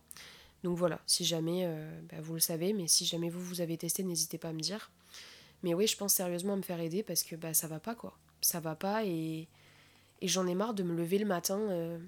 Donc 0.62 0.76
voilà, 0.76 1.00
si 1.06 1.24
jamais, 1.24 1.62
euh, 1.64 2.00
bah, 2.10 2.20
vous 2.20 2.34
le 2.34 2.40
savez, 2.40 2.72
mais 2.72 2.88
si 2.88 3.04
jamais 3.04 3.28
vous, 3.28 3.40
vous 3.40 3.60
avez 3.60 3.76
testé, 3.76 4.02
n'hésitez 4.02 4.38
pas 4.38 4.48
à 4.48 4.52
me 4.52 4.60
dire. 4.60 4.90
Mais 5.62 5.74
oui, 5.74 5.86
je 5.86 5.96
pense 5.96 6.14
sérieusement 6.14 6.54
à 6.54 6.56
me 6.56 6.62
faire 6.62 6.80
aider 6.80 7.02
parce 7.02 7.22
que 7.22 7.36
bah, 7.36 7.54
ça 7.54 7.68
va 7.68 7.80
pas, 7.80 7.94
quoi. 7.94 8.18
Ça 8.40 8.60
va 8.60 8.74
pas 8.74 9.04
et, 9.04 9.48
et 10.20 10.28
j'en 10.28 10.46
ai 10.46 10.54
marre 10.54 10.74
de 10.74 10.82
me 10.82 10.94
lever 10.94 11.18
le 11.18 11.26
matin 11.26 11.58
euh, 11.58 11.98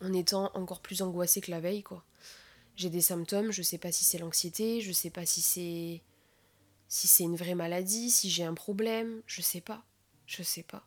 en 0.00 0.12
étant 0.12 0.50
encore 0.54 0.80
plus 0.80 1.02
angoissée 1.02 1.40
que 1.40 1.50
la 1.50 1.60
veille, 1.60 1.82
quoi. 1.82 2.04
J'ai 2.76 2.90
des 2.90 3.02
symptômes, 3.02 3.50
je 3.50 3.62
sais 3.62 3.78
pas 3.78 3.92
si 3.92 4.04
c'est 4.04 4.18
l'anxiété, 4.18 4.80
je 4.80 4.92
sais 4.92 5.10
pas 5.10 5.26
si 5.26 5.42
c'est 5.42 6.02
si 6.88 7.08
c'est 7.08 7.24
une 7.24 7.36
vraie 7.36 7.54
maladie, 7.54 8.10
si 8.10 8.28
j'ai 8.28 8.44
un 8.44 8.54
problème, 8.54 9.22
je 9.26 9.40
sais 9.40 9.62
pas. 9.62 9.82
Je 10.26 10.42
sais 10.42 10.62
pas. 10.62 10.86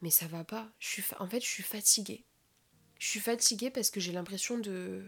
Mais 0.00 0.10
ça 0.10 0.26
va 0.28 0.44
pas. 0.44 0.70
Je 0.78 0.88
suis 0.88 1.04
en 1.18 1.26
fait, 1.26 1.40
je 1.40 1.46
suis 1.46 1.62
fatiguée. 1.62 2.24
Je 2.98 3.06
suis 3.08 3.20
fatiguée 3.20 3.70
parce 3.70 3.90
que 3.90 4.00
j'ai 4.00 4.12
l'impression 4.12 4.58
de 4.58 5.04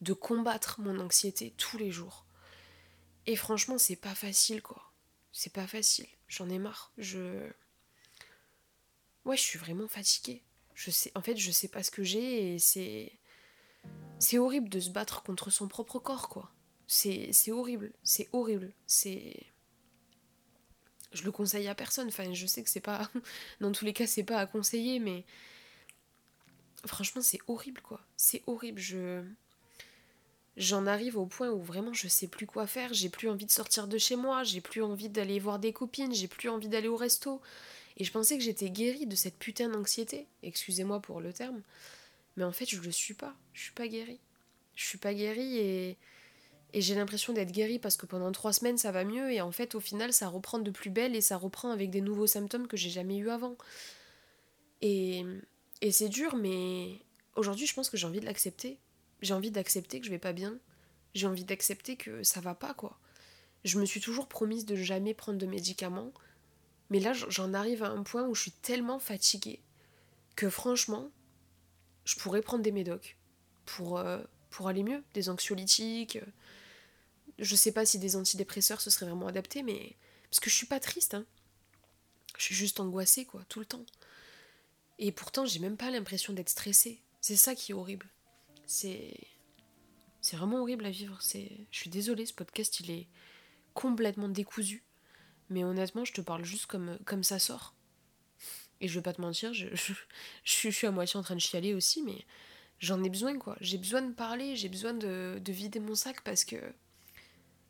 de 0.00 0.12
combattre 0.12 0.80
mon 0.80 0.98
anxiété 1.00 1.54
tous 1.56 1.78
les 1.78 1.90
jours. 1.90 2.26
Et 3.26 3.36
franchement, 3.36 3.78
c'est 3.78 3.96
pas 3.96 4.14
facile 4.14 4.62
quoi. 4.62 4.92
C'est 5.32 5.52
pas 5.52 5.66
facile. 5.66 6.06
J'en 6.28 6.48
ai 6.48 6.58
marre. 6.58 6.92
Je 6.98 7.50
Ouais, 9.24 9.36
je 9.36 9.42
suis 9.42 9.58
vraiment 9.58 9.88
fatiguée. 9.88 10.42
Je 10.74 10.90
sais 10.90 11.12
en 11.14 11.22
fait, 11.22 11.36
je 11.36 11.50
sais 11.50 11.68
pas 11.68 11.82
ce 11.82 11.90
que 11.90 12.02
j'ai 12.02 12.54
et 12.54 12.58
c'est 12.58 13.12
c'est 14.18 14.38
horrible 14.38 14.68
de 14.68 14.80
se 14.80 14.90
battre 14.90 15.22
contre 15.22 15.50
son 15.50 15.68
propre 15.68 15.98
corps 15.98 16.28
quoi. 16.28 16.50
C'est 16.86 17.32
horrible, 17.50 17.92
c'est 18.02 18.28
horrible, 18.32 18.72
c'est... 18.86 19.46
Je 21.12 21.22
le 21.22 21.32
conseille 21.32 21.68
à 21.68 21.74
personne, 21.74 22.08
enfin 22.08 22.32
je 22.32 22.46
sais 22.46 22.62
que 22.62 22.70
c'est 22.70 22.80
pas... 22.80 23.10
Dans 23.60 23.72
tous 23.72 23.84
les 23.84 23.92
cas 23.92 24.06
c'est 24.06 24.24
pas 24.24 24.38
à 24.38 24.46
conseiller, 24.46 24.98
mais... 24.98 25.24
Franchement 26.86 27.22
c'est 27.22 27.40
horrible 27.46 27.80
quoi, 27.80 28.06
c'est 28.16 28.42
horrible, 28.46 28.80
je... 28.80 29.24
J'en 30.56 30.86
arrive 30.86 31.16
au 31.18 31.26
point 31.26 31.50
où 31.50 31.60
vraiment 31.60 31.92
je 31.92 32.06
sais 32.06 32.28
plus 32.28 32.46
quoi 32.46 32.66
faire, 32.66 32.94
j'ai 32.94 33.08
plus 33.08 33.28
envie 33.28 33.46
de 33.46 33.50
sortir 33.50 33.88
de 33.88 33.98
chez 33.98 34.14
moi, 34.14 34.44
j'ai 34.44 34.60
plus 34.60 34.82
envie 34.82 35.08
d'aller 35.08 35.40
voir 35.40 35.58
des 35.58 35.72
copines, 35.72 36.14
j'ai 36.14 36.28
plus 36.28 36.48
envie 36.48 36.68
d'aller 36.68 36.88
au 36.88 36.96
resto. 36.96 37.40
Et 37.96 38.04
je 38.04 38.12
pensais 38.12 38.38
que 38.38 38.44
j'étais 38.44 38.70
guérie 38.70 39.06
de 39.06 39.16
cette 39.16 39.36
putain 39.38 39.68
d'anxiété, 39.68 40.26
excusez-moi 40.42 41.00
pour 41.00 41.20
le 41.20 41.32
terme, 41.32 41.60
mais 42.36 42.44
en 42.44 42.52
fait 42.52 42.66
je 42.66 42.80
le 42.80 42.92
suis 42.92 43.14
pas, 43.14 43.34
je 43.52 43.62
suis 43.62 43.72
pas 43.72 43.88
guérie. 43.88 44.20
Je 44.76 44.84
suis 44.86 44.98
pas 44.98 45.14
guérie 45.14 45.58
et 45.58 45.96
et 46.74 46.80
j'ai 46.80 46.96
l'impression 46.96 47.32
d'être 47.32 47.52
guérie 47.52 47.78
parce 47.78 47.96
que 47.96 48.04
pendant 48.04 48.32
trois 48.32 48.52
semaines 48.52 48.78
ça 48.78 48.90
va 48.90 49.04
mieux 49.04 49.30
et 49.32 49.40
en 49.40 49.52
fait 49.52 49.76
au 49.76 49.80
final 49.80 50.12
ça 50.12 50.28
reprend 50.28 50.58
de 50.58 50.70
plus 50.72 50.90
belle 50.90 51.14
et 51.14 51.20
ça 51.20 51.36
reprend 51.36 51.70
avec 51.70 51.90
des 51.90 52.00
nouveaux 52.00 52.26
symptômes 52.26 52.66
que 52.66 52.76
j'ai 52.76 52.90
jamais 52.90 53.16
eu 53.16 53.30
avant. 53.30 53.56
Et, 54.82 55.24
et 55.80 55.92
c'est 55.92 56.08
dur 56.08 56.36
mais 56.36 56.98
aujourd'hui 57.36 57.66
je 57.66 57.74
pense 57.74 57.90
que 57.90 57.96
j'ai 57.96 58.06
envie 58.06 58.20
de 58.20 58.26
l'accepter. 58.26 58.78
J'ai 59.24 59.34
envie 59.34 59.50
d'accepter 59.50 59.98
que 59.98 60.06
je 60.06 60.10
vais 60.10 60.18
pas 60.18 60.32
bien. 60.32 60.56
J'ai 61.14 61.26
envie 61.26 61.44
d'accepter 61.44 61.96
que 61.96 62.22
ça 62.22 62.40
va 62.40 62.54
pas 62.54 62.74
quoi. 62.74 62.98
Je 63.64 63.78
me 63.80 63.86
suis 63.86 64.00
toujours 64.00 64.28
promise 64.28 64.66
de 64.66 64.76
jamais 64.76 65.14
prendre 65.14 65.38
de 65.38 65.46
médicaments. 65.46 66.12
Mais 66.90 67.00
là 67.00 67.12
j'en 67.12 67.54
arrive 67.54 67.82
à 67.82 67.90
un 67.90 68.04
point 68.04 68.28
où 68.28 68.34
je 68.36 68.42
suis 68.42 68.52
tellement 68.52 69.00
fatiguée 69.00 69.60
que 70.36 70.48
franchement 70.48 71.10
je 72.04 72.16
pourrais 72.16 72.42
prendre 72.42 72.62
des 72.62 72.72
médocs 72.72 73.16
pour, 73.64 73.98
euh, 73.98 74.22
pour 74.50 74.68
aller 74.68 74.82
mieux, 74.82 75.02
des 75.14 75.28
anxiolytiques 75.28 76.18
je 77.38 77.56
sais 77.56 77.72
pas 77.72 77.86
si 77.86 77.98
des 77.98 78.16
antidépresseurs 78.16 78.80
ce 78.80 78.90
serait 78.90 79.06
vraiment 79.06 79.28
adapté, 79.28 79.62
mais. 79.62 79.96
Parce 80.30 80.40
que 80.40 80.50
je 80.50 80.54
suis 80.54 80.66
pas 80.66 80.80
triste, 80.80 81.14
hein. 81.14 81.24
Je 82.36 82.44
suis 82.44 82.54
juste 82.54 82.80
angoissée, 82.80 83.24
quoi, 83.24 83.44
tout 83.48 83.60
le 83.60 83.66
temps. 83.66 83.84
Et 84.98 85.12
pourtant, 85.12 85.46
j'ai 85.46 85.60
même 85.60 85.76
pas 85.76 85.90
l'impression 85.90 86.32
d'être 86.32 86.48
stressée. 86.48 87.00
C'est 87.20 87.36
ça 87.36 87.54
qui 87.54 87.72
est 87.72 87.74
horrible. 87.74 88.08
C'est. 88.66 89.14
C'est 90.20 90.36
vraiment 90.36 90.60
horrible 90.60 90.86
à 90.86 90.90
vivre. 90.90 91.20
C'est. 91.20 91.50
Je 91.70 91.78
suis 91.78 91.90
désolée, 91.90 92.26
ce 92.26 92.32
podcast, 92.32 92.80
il 92.80 92.90
est 92.90 93.06
complètement 93.74 94.28
décousu. 94.28 94.82
Mais 95.50 95.64
honnêtement, 95.64 96.04
je 96.04 96.12
te 96.12 96.20
parle 96.20 96.44
juste 96.44 96.66
comme, 96.66 96.98
comme 97.04 97.22
ça 97.22 97.38
sort. 97.38 97.74
Et 98.80 98.88
je 98.88 98.94
vais 98.94 99.02
pas 99.02 99.12
te 99.12 99.20
mentir, 99.20 99.52
je, 99.52 99.68
je, 99.74 99.92
je, 100.44 100.68
suis 100.70 100.86
à 100.86 100.90
moitié 100.90 101.18
en 101.18 101.22
train 101.22 101.36
de 101.36 101.40
chialer 101.40 101.74
aussi, 101.74 102.02
mais 102.02 102.24
j'en 102.78 103.02
ai 103.02 103.10
besoin, 103.10 103.38
quoi. 103.38 103.56
J'ai 103.60 103.78
besoin 103.78 104.02
de 104.02 104.12
parler, 104.12 104.56
j'ai 104.56 104.68
besoin 104.68 104.94
de, 104.94 105.38
de 105.42 105.52
vider 105.52 105.80
mon 105.80 105.94
sac 105.94 106.22
parce 106.24 106.44
que 106.44 106.56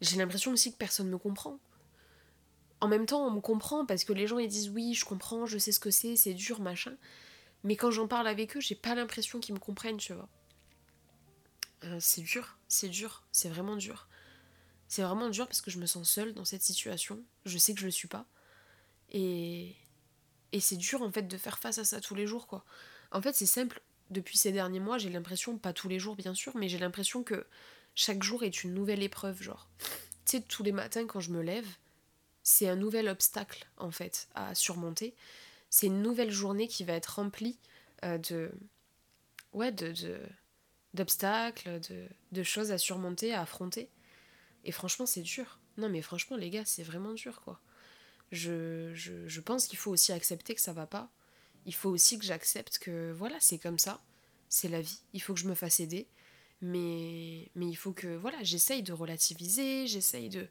j'ai 0.01 0.17
l'impression 0.17 0.53
aussi 0.53 0.73
que 0.73 0.79
personne 0.79 1.07
ne 1.07 1.13
me 1.13 1.19
comprend. 1.19 1.59
En 2.81 2.89
même 2.89 3.07
temps, 3.07 3.27
on 3.27 3.31
me 3.31 3.41
comprend 3.41 3.87
parce 3.87 4.05
que 4.05 4.13
les 4.13 4.27
gens 4.27 4.39
ils 4.39 4.49
disent 4.49 4.71
oui, 4.71 4.95
je 4.95 5.05
comprends, 5.05 5.47
je 5.47 5.59
sais 5.59 5.73
ce 5.73 5.81
que 5.81 5.91
c'est, 5.91 6.17
c'est 6.17 6.35
dur, 6.35 6.61
machin. 6.61 6.97
Mais 7.63 7.77
quand 7.77 7.91
j'en 7.91 8.07
parle 8.07 8.29
avec 8.29 8.57
eux, 8.57 8.61
j'ai 8.61 8.75
pas 8.75 8.95
l'impression 8.95 9.41
qu'ils 9.41 9.55
me 9.55 9.61
comprennent, 9.61 9.97
tu 9.97 10.13
vois. 10.13 10.29
Euh, 11.85 11.99
c'est 12.01 12.23
dur, 12.23 12.59
c'est 12.69 12.89
dur, 12.89 13.25
c'est 13.33 13.49
vraiment 13.49 13.77
dur. 13.77 14.09
C'est 14.89 15.03
vraiment 15.03 15.29
dur 15.29 15.47
parce 15.47 15.61
que 15.61 15.71
je 15.71 15.79
me 15.79 15.87
sens 15.87 16.09
seule 16.09 16.35
dans 16.35 16.45
cette 16.45 16.63
situation. 16.63 17.23
Je 17.45 17.59
sais 17.59 17.75
que 17.75 17.81
je 17.81 17.87
le 17.87 17.91
suis 17.91 18.09
pas. 18.09 18.27
Et, 19.11 19.75
et 20.53 20.61
c'est 20.61 20.77
dur 20.77 21.03
en 21.03 21.11
fait 21.11 21.23
de 21.29 21.37
faire 21.37 21.59
face 21.59 21.79
à 21.79 21.85
ça 21.85 22.01
tous 22.01 22.15
les 22.15 22.27
jours, 22.27 22.47
quoi. 22.47 22.65
En 23.11 23.21
fait, 23.21 23.35
c'est 23.35 23.47
simple. 23.47 23.83
Depuis 24.11 24.37
ces 24.37 24.53
derniers 24.53 24.81
mois, 24.81 24.99
j'ai 24.99 25.09
l'impression, 25.09 25.57
pas 25.57 25.73
tous 25.73 25.89
les 25.89 25.99
jours 25.99 26.15
bien 26.15 26.35
sûr, 26.35 26.57
mais 26.57 26.69
j'ai 26.69 26.79
l'impression 26.79 27.23
que 27.23 27.47
chaque 27.95 28.23
jour 28.23 28.43
est 28.43 28.63
une 28.63 28.75
nouvelle 28.75 29.03
épreuve, 29.03 29.43
genre. 29.43 29.69
Tu 30.27 30.39
sais, 30.39 30.41
tous 30.43 30.63
les 30.63 30.73
matins 30.73 31.07
quand 31.07 31.21
je 31.21 31.31
me 31.31 31.43
lève, 31.43 31.67
c'est 32.43 32.69
un 32.69 32.77
nouvel 32.77 33.09
obstacle, 33.09 33.67
en 33.79 33.91
fait, 33.91 34.29
à 34.35 34.55
surmonter. 34.55 35.15
C'est 35.71 35.87
une 35.87 36.03
nouvelle 36.03 36.31
journée 36.31 36.69
qui 36.69 36.85
va 36.85 36.93
être 36.93 37.17
remplie 37.17 37.59
euh, 38.05 38.19
de. 38.19 38.53
Ouais, 39.53 39.73
de. 39.73 40.21
D'obstacles, 40.95 41.81
de, 41.89 42.07
de, 42.33 42.43
choses 42.43 42.71
à 42.73 42.79
surmonter, 42.79 43.35
à 43.35 43.43
affronter. 43.43 43.91
Et 44.65 44.73
franchement, 44.73 45.07
c'est 45.07 45.23
dur. 45.23 45.59
Non, 45.77 45.89
mais 45.89 46.03
franchement, 46.03 46.37
les 46.37 46.51
gars, 46.51 46.65
c'est 46.65 46.83
vraiment 46.83 47.13
dur, 47.13 47.43
quoi. 47.43 47.61
Je, 48.33 48.93
je, 48.95 49.29
je 49.29 49.41
pense 49.41 49.67
qu'il 49.67 49.79
faut 49.79 49.91
aussi 49.91 50.13
accepter 50.13 50.55
que 50.55 50.61
ça 50.61 50.73
va 50.73 50.87
pas. 50.87 51.11
Il 51.67 51.75
faut 51.75 51.91
aussi 51.91 52.19
que 52.19 52.25
j'accepte 52.25 52.79
que, 52.79 53.13
voilà, 53.13 53.37
c'est 53.41 53.59
comme 53.59 53.79
ça. 53.79 54.03
C'est 54.49 54.69
la 54.69 54.81
vie. 54.81 55.01
Il 55.13 55.21
faut 55.21 55.35
que 55.35 55.41
je 55.41 55.49
me 55.49 55.55
fasse 55.55 55.81
aider. 55.81 56.07
Mais, 56.61 57.51
mais 57.55 57.69
il 57.69 57.75
faut 57.75 57.93
que 57.93 58.17
voilà, 58.17 58.43
j'essaye 58.43 58.83
de 58.83 58.93
relativiser, 58.93 59.87
j'essaye 59.87 60.31
de, 60.31 60.49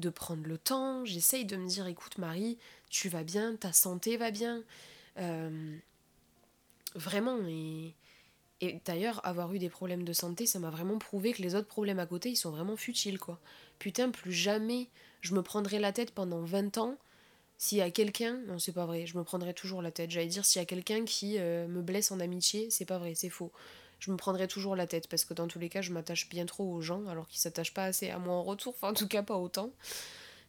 de 0.00 0.10
prendre 0.10 0.44
le 0.46 0.58
temps, 0.58 1.04
j'essaye 1.04 1.44
de 1.44 1.56
me 1.56 1.68
dire 1.68 1.86
écoute 1.86 2.18
Marie, 2.18 2.58
tu 2.90 3.08
vas 3.08 3.22
bien, 3.22 3.54
ta 3.54 3.72
santé 3.72 4.16
va 4.16 4.30
bien. 4.30 4.64
Euh, 5.18 5.76
vraiment, 6.94 7.38
et, 7.46 7.94
et 8.62 8.80
d'ailleurs, 8.84 9.20
avoir 9.26 9.52
eu 9.52 9.58
des 9.58 9.68
problèmes 9.68 10.04
de 10.04 10.12
santé, 10.12 10.46
ça 10.46 10.60
m'a 10.60 10.70
vraiment 10.70 10.96
prouvé 10.96 11.32
que 11.32 11.42
les 11.42 11.56
autres 11.56 11.66
problèmes 11.66 11.98
à 11.98 12.06
côté, 12.06 12.30
ils 12.30 12.36
sont 12.36 12.52
vraiment 12.52 12.76
futiles, 12.76 13.18
quoi. 13.18 13.40
Putain, 13.80 14.10
plus 14.10 14.32
jamais 14.32 14.88
je 15.20 15.34
me 15.34 15.42
prendrai 15.42 15.80
la 15.80 15.92
tête 15.92 16.12
pendant 16.12 16.42
20 16.42 16.78
ans 16.78 16.96
s'il 17.58 17.78
y 17.78 17.80
a 17.82 17.90
quelqu'un... 17.90 18.38
Non, 18.46 18.60
c'est 18.60 18.72
pas 18.72 18.86
vrai, 18.86 19.04
je 19.04 19.18
me 19.18 19.24
prendrai 19.24 19.52
toujours 19.52 19.82
la 19.82 19.90
tête. 19.90 20.12
J'allais 20.12 20.28
dire 20.28 20.44
s'il 20.44 20.60
y 20.60 20.62
a 20.62 20.66
quelqu'un 20.66 21.04
qui 21.04 21.38
euh, 21.38 21.66
me 21.66 21.82
blesse 21.82 22.12
en 22.12 22.20
amitié, 22.20 22.70
c'est 22.70 22.84
pas 22.84 22.98
vrai, 22.98 23.14
c'est 23.16 23.30
faux 23.30 23.52
je 23.98 24.10
me 24.10 24.16
prendrai 24.16 24.48
toujours 24.48 24.74
la 24.74 24.88
tête 24.88 25.06
parce 25.06 25.24
que 25.24 25.32
dans 25.32 25.46
tous 25.46 25.60
les 25.60 25.68
cas, 25.68 25.80
je 25.80 25.92
m'attache 25.92 26.28
bien 26.28 26.44
trop 26.44 26.64
aux 26.64 26.80
gens 26.80 27.06
alors 27.06 27.28
qu'ils 27.28 27.38
s'attachent 27.38 27.72
pas 27.72 27.84
assez 27.84 28.10
à 28.10 28.18
moi 28.18 28.34
en 28.34 28.42
retour, 28.42 28.74
enfin 28.76 28.90
en 28.90 28.94
tout 28.94 29.06
cas 29.06 29.22
pas 29.22 29.36
autant. 29.36 29.70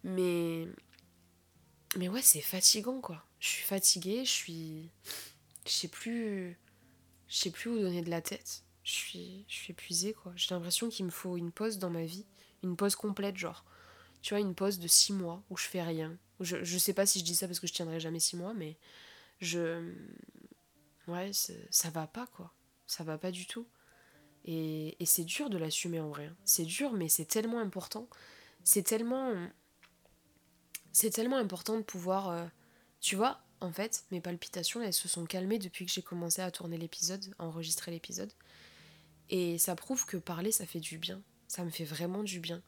Mais 0.03 0.67
mais 1.95 2.09
ouais, 2.09 2.23
c'est 2.23 2.41
fatigant 2.41 2.99
quoi. 2.99 3.23
Je 3.39 3.49
suis 3.49 3.63
fatiguée, 3.63 4.25
je 4.25 4.31
suis 4.31 4.89
je 5.67 5.71
sais 5.71 5.87
plus 5.87 6.57
je 7.27 7.35
sais 7.37 7.51
plus 7.51 7.69
où 7.69 7.79
donner 7.79 8.01
de 8.01 8.09
la 8.09 8.21
tête. 8.21 8.63
Je 8.83 8.91
suis 8.91 9.45
je 9.47 9.53
suis 9.55 9.71
épuisée 9.71 10.13
quoi. 10.13 10.33
J'ai 10.35 10.53
l'impression 10.53 10.89
qu'il 10.89 11.05
me 11.05 11.11
faut 11.11 11.37
une 11.37 11.51
pause 11.51 11.77
dans 11.77 11.89
ma 11.89 12.03
vie, 12.03 12.25
une 12.63 12.75
pause 12.75 12.95
complète 12.95 13.37
genre. 13.37 13.63
Tu 14.21 14.33
vois, 14.33 14.39
une 14.39 14.55
pause 14.55 14.79
de 14.79 14.87
six 14.87 15.13
mois 15.13 15.43
où 15.49 15.57
je 15.57 15.65
fais 15.65 15.81
rien. 15.81 16.17
Je, 16.39 16.63
je 16.63 16.77
sais 16.77 16.93
pas 16.93 17.05
si 17.05 17.19
je 17.19 17.25
dis 17.25 17.35
ça 17.35 17.47
parce 17.47 17.59
que 17.59 17.67
je 17.67 17.73
tiendrai 17.73 17.99
jamais 17.99 18.19
six 18.19 18.37
mois, 18.37 18.53
mais 18.53 18.77
je. 19.41 19.93
Ouais, 21.07 21.31
ça 21.33 21.89
va 21.89 22.07
pas 22.07 22.27
quoi 22.27 22.53
ça 22.93 23.03
va 23.03 23.17
pas 23.17 23.31
du 23.31 23.45
tout. 23.45 23.67
Et, 24.45 25.01
et 25.01 25.05
c'est 25.05 25.23
dur 25.23 25.49
de 25.49 25.57
l'assumer 25.57 25.99
en 25.99 26.09
vrai. 26.09 26.31
C'est 26.45 26.65
dur, 26.65 26.93
mais 26.93 27.09
c'est 27.09 27.25
tellement 27.25 27.59
important. 27.59 28.07
C'est 28.63 28.83
tellement. 28.83 29.33
C'est 30.91 31.09
tellement 31.09 31.37
important 31.37 31.77
de 31.77 31.83
pouvoir. 31.83 32.29
Euh, 32.29 32.45
tu 32.99 33.15
vois, 33.15 33.41
en 33.63 33.71
fait, 33.71 34.03
mes 34.11 34.19
palpitations, 34.19 34.81
elles 34.81 34.93
se 34.93 35.07
sont 35.07 35.25
calmées 35.25 35.57
depuis 35.57 35.85
que 35.85 35.91
j'ai 35.91 36.01
commencé 36.01 36.41
à 36.41 36.51
tourner 36.51 36.77
l'épisode, 36.77 37.33
à 37.39 37.45
enregistrer 37.45 37.91
l'épisode. 37.91 38.31
Et 39.29 39.57
ça 39.57 39.75
prouve 39.75 40.05
que 40.05 40.17
parler, 40.17 40.51
ça 40.51 40.65
fait 40.65 40.81
du 40.81 40.97
bien. 40.97 41.21
Ça 41.47 41.63
me 41.63 41.69
fait 41.69 41.85
vraiment 41.85 42.23
du 42.23 42.39
bien. 42.39 42.61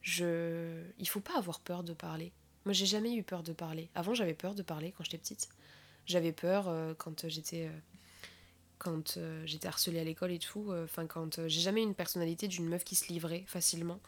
Je... 0.00 0.82
Il 0.98 1.08
faut 1.08 1.20
pas 1.20 1.38
avoir 1.38 1.60
peur 1.60 1.84
de 1.84 1.92
parler. 1.92 2.32
Moi, 2.64 2.72
j'ai 2.72 2.86
jamais 2.86 3.14
eu 3.14 3.22
peur 3.22 3.44
de 3.44 3.52
parler. 3.52 3.88
Avant, 3.94 4.14
j'avais 4.14 4.34
peur 4.34 4.54
de 4.56 4.62
parler 4.62 4.92
quand 4.92 5.04
j'étais 5.04 5.18
petite. 5.18 5.48
J'avais 6.06 6.32
peur 6.32 6.68
euh, 6.68 6.94
quand 6.94 7.28
j'étais 7.28 7.68
euh, 7.68 7.78
quand 8.78 9.16
euh, 9.16 9.46
j'étais 9.46 9.68
harcelée 9.68 10.00
à 10.00 10.04
l'école 10.04 10.32
et 10.32 10.40
tout. 10.40 10.72
Enfin, 10.72 11.06
quand 11.06 11.46
j'ai 11.46 11.60
jamais 11.60 11.82
eu 11.82 11.84
une 11.84 11.94
personnalité 11.94 12.48
d'une 12.48 12.68
meuf 12.68 12.82
qui 12.82 12.96
se 12.96 13.06
livrait 13.06 13.44
facilement. 13.46 14.00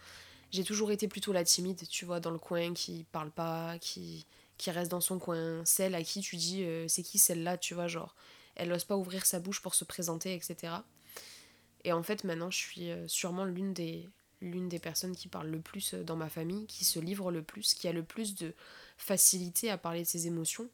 J'ai 0.51 0.65
toujours 0.65 0.91
été 0.91 1.07
plutôt 1.07 1.33
la 1.33 1.45
timide, 1.45 1.87
tu 1.89 2.05
vois, 2.05 2.21
dans 2.21 2.31
le 2.31 2.39
coin, 2.39 2.75
qui 2.75 3.07
parle 3.13 3.31
pas, 3.31 3.79
qui 3.79 4.27
qui 4.59 4.71
reste 4.71 4.91
dans 4.91 5.01
son 5.01 5.19
coin, 5.19 5.65
celle 5.65 5.95
à 5.95 6.03
qui 6.03 6.21
tu 6.21 6.37
dis 6.37 6.65
c'est 6.89 7.03
qui 7.03 7.19
celle-là, 7.19 7.59
tu 7.59 7.75
vois, 7.75 7.89
genre 7.89 8.15
elle 8.57 8.69
n'ose 8.69 8.85
pas 8.85 8.97
ouvrir 8.97 9.27
sa 9.27 9.41
bouche 9.41 9.61
pour 9.61 9.75
se 9.75 9.85
présenter, 9.85 10.35
etc. 10.35 10.75
Et 11.83 11.93
en 11.93 12.03
fait, 12.03 12.25
maintenant, 12.25 12.51
je 12.51 12.59
suis 12.59 12.91
sûrement 13.09 13.45
l'une 13.45 13.75
des, 13.75 14.09
l'une 14.41 14.69
des 14.69 14.79
personnes 14.79 15.17
qui 15.17 15.29
parle 15.29 15.49
le 15.49 15.61
plus 15.61 15.95
dans 15.95 16.17
ma 16.17 16.29
famille, 16.29 16.67
qui 16.67 16.85
se 16.85 17.01
livre 17.01 17.33
le 17.33 17.43
plus, 17.43 17.75
qui 17.75 17.89
a 17.89 17.93
le 17.93 18.05
plus 18.05 18.35
de 18.37 18.55
facilité 18.97 19.71
à 19.71 19.79
parler 19.79 20.03
de 20.03 20.09
ses 20.09 20.27
émotions. 20.27 20.69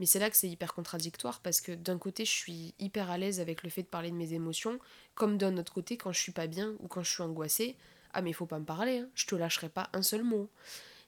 Mais 0.00 0.06
c'est 0.06 0.18
là 0.18 0.30
que 0.30 0.36
c'est 0.36 0.48
hyper 0.48 0.72
contradictoire 0.72 1.40
parce 1.40 1.60
que 1.60 1.72
d'un 1.72 1.98
côté, 1.98 2.24
je 2.24 2.30
suis 2.30 2.74
hyper 2.78 3.10
à 3.10 3.18
l'aise 3.18 3.38
avec 3.38 3.62
le 3.62 3.68
fait 3.68 3.82
de 3.82 3.86
parler 3.86 4.10
de 4.10 4.16
mes 4.16 4.32
émotions, 4.32 4.78
comme 5.14 5.36
d'un 5.36 5.58
autre 5.58 5.74
côté, 5.74 5.98
quand 5.98 6.10
je 6.10 6.20
suis 6.20 6.32
pas 6.32 6.46
bien 6.46 6.74
ou 6.80 6.88
quand 6.88 7.02
je 7.02 7.10
suis 7.10 7.22
angoissée, 7.22 7.76
ah 8.14 8.22
mais 8.22 8.32
faut 8.32 8.46
pas 8.46 8.58
me 8.58 8.64
parler, 8.64 9.00
hein, 9.00 9.08
je 9.14 9.26
te 9.26 9.34
lâcherai 9.34 9.68
pas 9.68 9.90
un 9.92 10.02
seul 10.02 10.24
mot. 10.24 10.48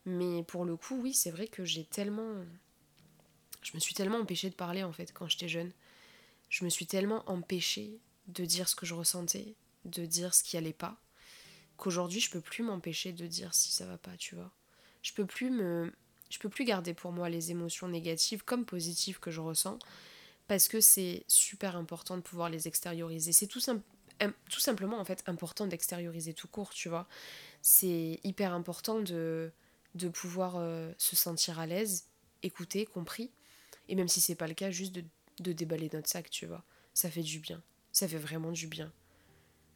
Mais 0.05 0.43
pour 0.43 0.65
le 0.65 0.77
coup, 0.77 1.01
oui, 1.01 1.15
c'est 1.15 1.31
vrai 1.31 1.47
que 1.47 1.65
j'ai 1.65 1.85
tellement. 1.85 2.35
Je 3.63 3.73
me 3.75 3.81
suis 3.81 3.95
tellement 3.95 4.19
empêchée 4.19 4.51
de 4.51 4.55
parler 4.55 4.83
en 4.83 4.93
fait 4.93 5.13
quand 5.13 5.29
j'étais 5.29 5.49
jeune. 5.49 5.73
Je 6.49 6.65
me 6.65 6.71
suis 6.71 6.87
tellement 6.87 7.23
empêchée 7.31 7.99
de 8.29 8.45
dire 8.45 8.69
ce 8.69 8.75
que 8.75 8.87
je 8.87 8.95
ressentais, 8.95 9.55
de 9.85 10.05
dire 10.05 10.35
ce 10.35 10.43
qui 10.43 10.57
allait 10.57 10.73
pas, 10.73 11.01
qu'aujourd'hui 11.77 12.21
je 12.21 12.31
peux 12.31 12.41
plus 12.41 12.63
m'empêcher 12.63 13.13
de 13.13 13.27
dire 13.27 13.55
si 13.55 13.73
ça 13.73 13.87
va 13.87 13.99
pas, 13.99 14.17
tu 14.17 14.35
vois. 14.35 14.51
Je 15.03 15.13
peux 15.13 15.27
plus 15.27 15.51
me 15.51 15.93
je 16.31 16.39
peux 16.39 16.49
plus 16.49 16.65
garder 16.65 16.95
pour 16.95 17.13
moi 17.13 17.29
les 17.29 17.51
émotions 17.51 17.89
négatives 17.89 18.43
comme 18.43 18.65
positives 18.65 19.21
que 19.21 19.31
je 19.31 19.41
ressens 19.41 19.79
parce 20.49 20.67
que 20.67 20.81
c'est 20.81 21.25
super 21.29 21.77
important 21.77 22.17
de 22.17 22.23
pouvoir 22.23 22.49
les 22.49 22.69
extérioriser. 22.69 23.33
C'est 23.33 23.47
tout, 23.47 23.61
tout 23.61 24.61
simplement 24.61 24.99
en 24.99 25.05
fait 25.05 25.23
important 25.27 25.67
d'extérioriser 25.67 26.33
tout 26.33 26.49
court, 26.49 26.71
tu 26.71 26.89
vois. 26.89 27.07
C'est 27.61 28.19
hyper 28.25 28.55
important 28.55 29.01
de, 29.01 29.53
de 29.95 30.09
pouvoir 30.09 30.57
euh, 30.57 30.93
se 30.99 31.17
sentir 31.17 31.59
à 31.59 31.67
l'aise, 31.67 32.09
écouter, 32.43 32.87
compris. 32.87 33.31
Et 33.89 33.95
même 33.95 34.09
si 34.09 34.21
c'est 34.21 34.35
pas 34.35 34.49
le 34.49 34.55
cas, 34.55 34.71
juste 34.71 34.95
de, 34.95 35.05
de 35.41 35.53
déballer 35.53 35.91
notre 35.93 36.09
sac, 36.09 36.31
tu 36.31 36.47
vois. 36.47 36.65
Ça 36.95 37.11
fait 37.11 37.23
du 37.23 37.41
bien. 37.41 37.63
Ça 37.93 38.09
fait 38.09 38.19
vraiment 38.19 38.53
du 38.53 38.67
bien. 38.67 38.93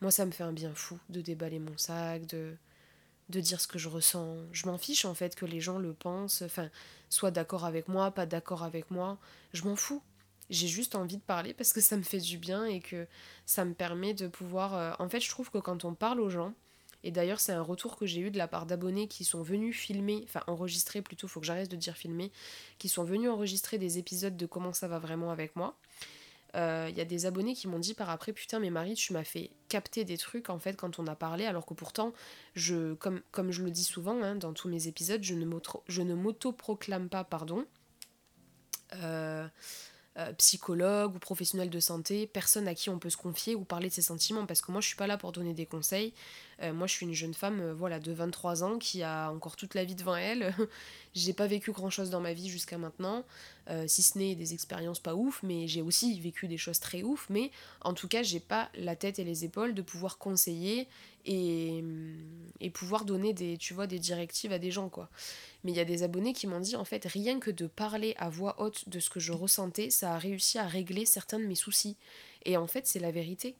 Moi, 0.01 0.11
ça 0.11 0.27
me 0.27 0.31
fait 0.31 0.45
un 0.45 0.53
bien 0.53 0.75
fou 0.75 0.99
de 1.09 1.21
déballer 1.21 1.59
mon 1.59 1.77
sac, 1.77 2.27
de, 2.27 2.57
de 3.29 3.41
dire 3.41 3.61
ce 3.61 3.67
que 3.67 3.79
je 3.79 3.89
ressens. 3.89 4.37
Je 4.53 4.67
m'en 4.67 4.79
fiche 4.79 5.05
en 5.05 5.15
fait 5.15 5.35
que 5.35 5.47
les 5.47 5.61
gens 5.61 5.79
le 5.79 5.95
pensent, 5.95 6.43
enfin, 6.43 6.71
soit 7.09 7.31
d'accord 7.31 7.65
avec 7.65 7.89
moi, 7.89 8.11
pas 8.11 8.27
d'accord 8.27 8.63
avec 8.63 8.91
moi. 8.91 9.19
Je 9.53 9.65
m'en 9.65 9.77
fous. 9.77 10.03
J'ai 10.49 10.69
juste 10.69 10.95
envie 10.95 11.17
de 11.17 11.23
parler 11.23 11.55
parce 11.55 11.73
que 11.73 11.81
ça 11.81 11.97
me 11.97 12.03
fait 12.03 12.21
du 12.21 12.39
bien 12.39 12.65
et 12.67 12.81
que 12.81 13.07
ça 13.47 13.65
me 13.65 13.75
permet 13.75 14.15
de 14.15 14.29
pouvoir. 14.29 14.75
Euh, 14.75 14.93
en 14.99 15.09
fait, 15.09 15.21
je 15.21 15.29
trouve 15.29 15.51
que 15.51 15.59
quand 15.59 15.85
on 15.85 15.95
parle 15.95 16.21
aux 16.21 16.31
gens, 16.31 16.55
et 17.03 17.11
d'ailleurs, 17.11 17.41
c'est 17.41 17.53
un 17.53 17.63
retour 17.63 17.97
que 17.97 18.07
j'ai 18.07 18.21
eu 18.21 18.31
de 18.31 18.39
la 18.39 18.49
part 18.49 18.67
d'abonnés 18.67 19.09
qui 19.09 19.25
sont 19.25 19.43
venus 19.43 19.77
filmer, 19.77 20.23
enfin 20.25 20.43
enregistrer 20.47 21.03
plutôt, 21.03 21.29
faut 21.29 21.41
que 21.41 21.47
j'arrête 21.47 21.71
de 21.71 21.77
dire 21.77 21.97
filmer, 21.97 22.33
qui 22.79 22.89
sont 22.89 23.05
venus 23.05 23.31
enregistrer 23.31 23.79
des 23.79 23.99
épisodes 23.99 24.37
de 24.37 24.47
comment 24.47 24.73
ça 24.73 24.89
va 24.89 24.99
vraiment 24.99 25.31
avec 25.31 25.57
moi. 25.57 25.77
Il 26.55 26.61
euh, 26.61 26.91
y 26.91 27.01
a 27.01 27.05
des 27.05 27.27
abonnés 27.27 27.55
qui 27.55 27.69
m'ont 27.69 27.79
dit 27.79 27.93
par 27.93 28.09
après 28.09 28.33
putain 28.33 28.61
mais 28.61 28.71
Marie 28.71 28.95
tu 28.95 29.13
m'as 29.13 29.25
fait 29.25 29.51
capter 29.69 30.05
des 30.05 30.17
trucs 30.17 30.49
en 30.49 30.59
fait 30.59 30.75
quand 30.75 30.99
on 30.99 31.07
a 31.07 31.15
parlé 31.15 31.45
alors 31.45 31.67
que 31.67 31.75
pourtant 31.75 32.15
je 32.55 32.95
comme, 32.95 33.21
comme 33.31 33.51
je 33.51 33.63
le 33.63 33.71
dis 33.71 33.85
souvent 33.85 34.23
hein, 34.23 34.37
dans 34.37 34.55
tous 34.55 34.69
mes 34.69 34.87
épisodes 34.87 35.23
je 35.23 35.35
ne 35.35 36.15
m'auto-proclame 36.15 37.11
pas 37.11 37.25
pardon 37.25 37.67
euh, 38.95 39.47
euh, 40.19 40.33
psychologue 40.35 41.15
ou 41.15 41.19
professionnel 41.19 41.69
de 41.69 41.79
santé, 41.79 42.27
personne 42.27 42.67
à 42.69 42.75
qui 42.75 42.89
on 42.89 42.99
peut 42.99 43.11
se 43.11 43.19
confier 43.19 43.55
ou 43.55 43.65
parler 43.65 43.89
de 43.89 43.93
ses 43.93 44.01
sentiments, 44.01 44.47
parce 44.47 44.63
que 44.63 44.73
moi 44.73 44.81
je 44.81 44.87
suis 44.87 44.97
pas 44.97 45.07
là 45.07 45.19
pour 45.19 45.31
donner 45.31 45.53
des 45.53 45.67
conseils. 45.67 46.15
Euh, 46.63 46.73
moi 46.73 46.87
je 46.87 46.95
suis 46.95 47.05
une 47.05 47.13
jeune 47.13 47.35
femme 47.35 47.61
euh, 47.61 47.75
voilà, 47.75 48.01
de 48.01 48.13
23 48.13 48.65
ans 48.65 48.79
qui 48.79 49.03
a 49.03 49.31
encore 49.31 49.57
toute 49.57 49.75
la 49.75 49.85
vie 49.85 49.95
devant 49.95 50.17
elle. 50.17 50.55
j'ai 51.15 51.35
pas 51.35 51.47
vécu 51.47 51.71
grand 51.71 51.91
chose 51.91 52.09
dans 52.09 52.21
ma 52.21 52.33
vie 52.33 52.49
jusqu'à 52.49 52.79
maintenant, 52.79 53.25
si 53.87 54.03
ce 54.03 54.19
n'est 54.19 54.35
des 54.35 54.55
expériences 54.55 55.01
pas 55.01 55.15
ouf, 55.15 55.43
mais 55.43 55.67
j'ai 55.67 55.83
aussi 55.83 56.21
vécu 56.21 56.49
des 56.49 56.59
choses 56.59 56.79
très 56.79 57.03
ouf, 57.03 57.27
mais 57.31 57.51
en 57.81 57.95
tout 57.95 58.09
cas 58.09 58.23
j'ai 58.23 58.41
pas 58.41 58.71
la 58.75 58.97
tête 58.97 59.19
et 59.19 59.25
les 59.25 59.45
épaules 59.45 59.75
de 59.75 59.83
pouvoir 59.83 60.19
conseiller 60.19 60.89
et, 61.25 61.83
et 62.61 62.71
pouvoir 62.71 63.05
donner 63.05 63.33
des, 63.33 63.59
tu 63.59 63.75
vois, 63.75 63.87
des 63.87 63.99
directives 63.99 64.53
à 64.53 64.59
des 64.59 64.71
gens 64.71 64.89
quoi. 64.89 65.11
Mais 65.65 65.73
il 65.73 65.77
y 65.77 65.81
a 65.81 65.85
des 65.85 66.03
abonnés 66.03 66.33
qui 66.33 66.47
m'ont 66.47 66.61
dit 66.61 66.77
en 66.77 66.85
fait 66.85 67.05
rien 67.07 67.41
que 67.41 67.51
de 67.51 67.67
parler 67.67 68.15
à 68.19 68.29
voix 68.29 68.61
haute 68.61 68.89
de 68.89 69.01
ce 69.01 69.11
que 69.11 69.21
je 69.21 69.33
ressentais, 69.33 69.91
ça 69.91 70.15
a 70.15 70.19
réussi 70.19 70.59
à 70.59 70.67
régler 70.67 71.05
certains 71.05 71.41
de 71.41 71.47
mes 71.47 71.55
soucis. 71.55 71.97
Et 72.45 72.57
en 72.57 72.67
fait 72.67 72.87
c'est 72.87 73.01
la 73.01 73.11
vérité. 73.11 73.57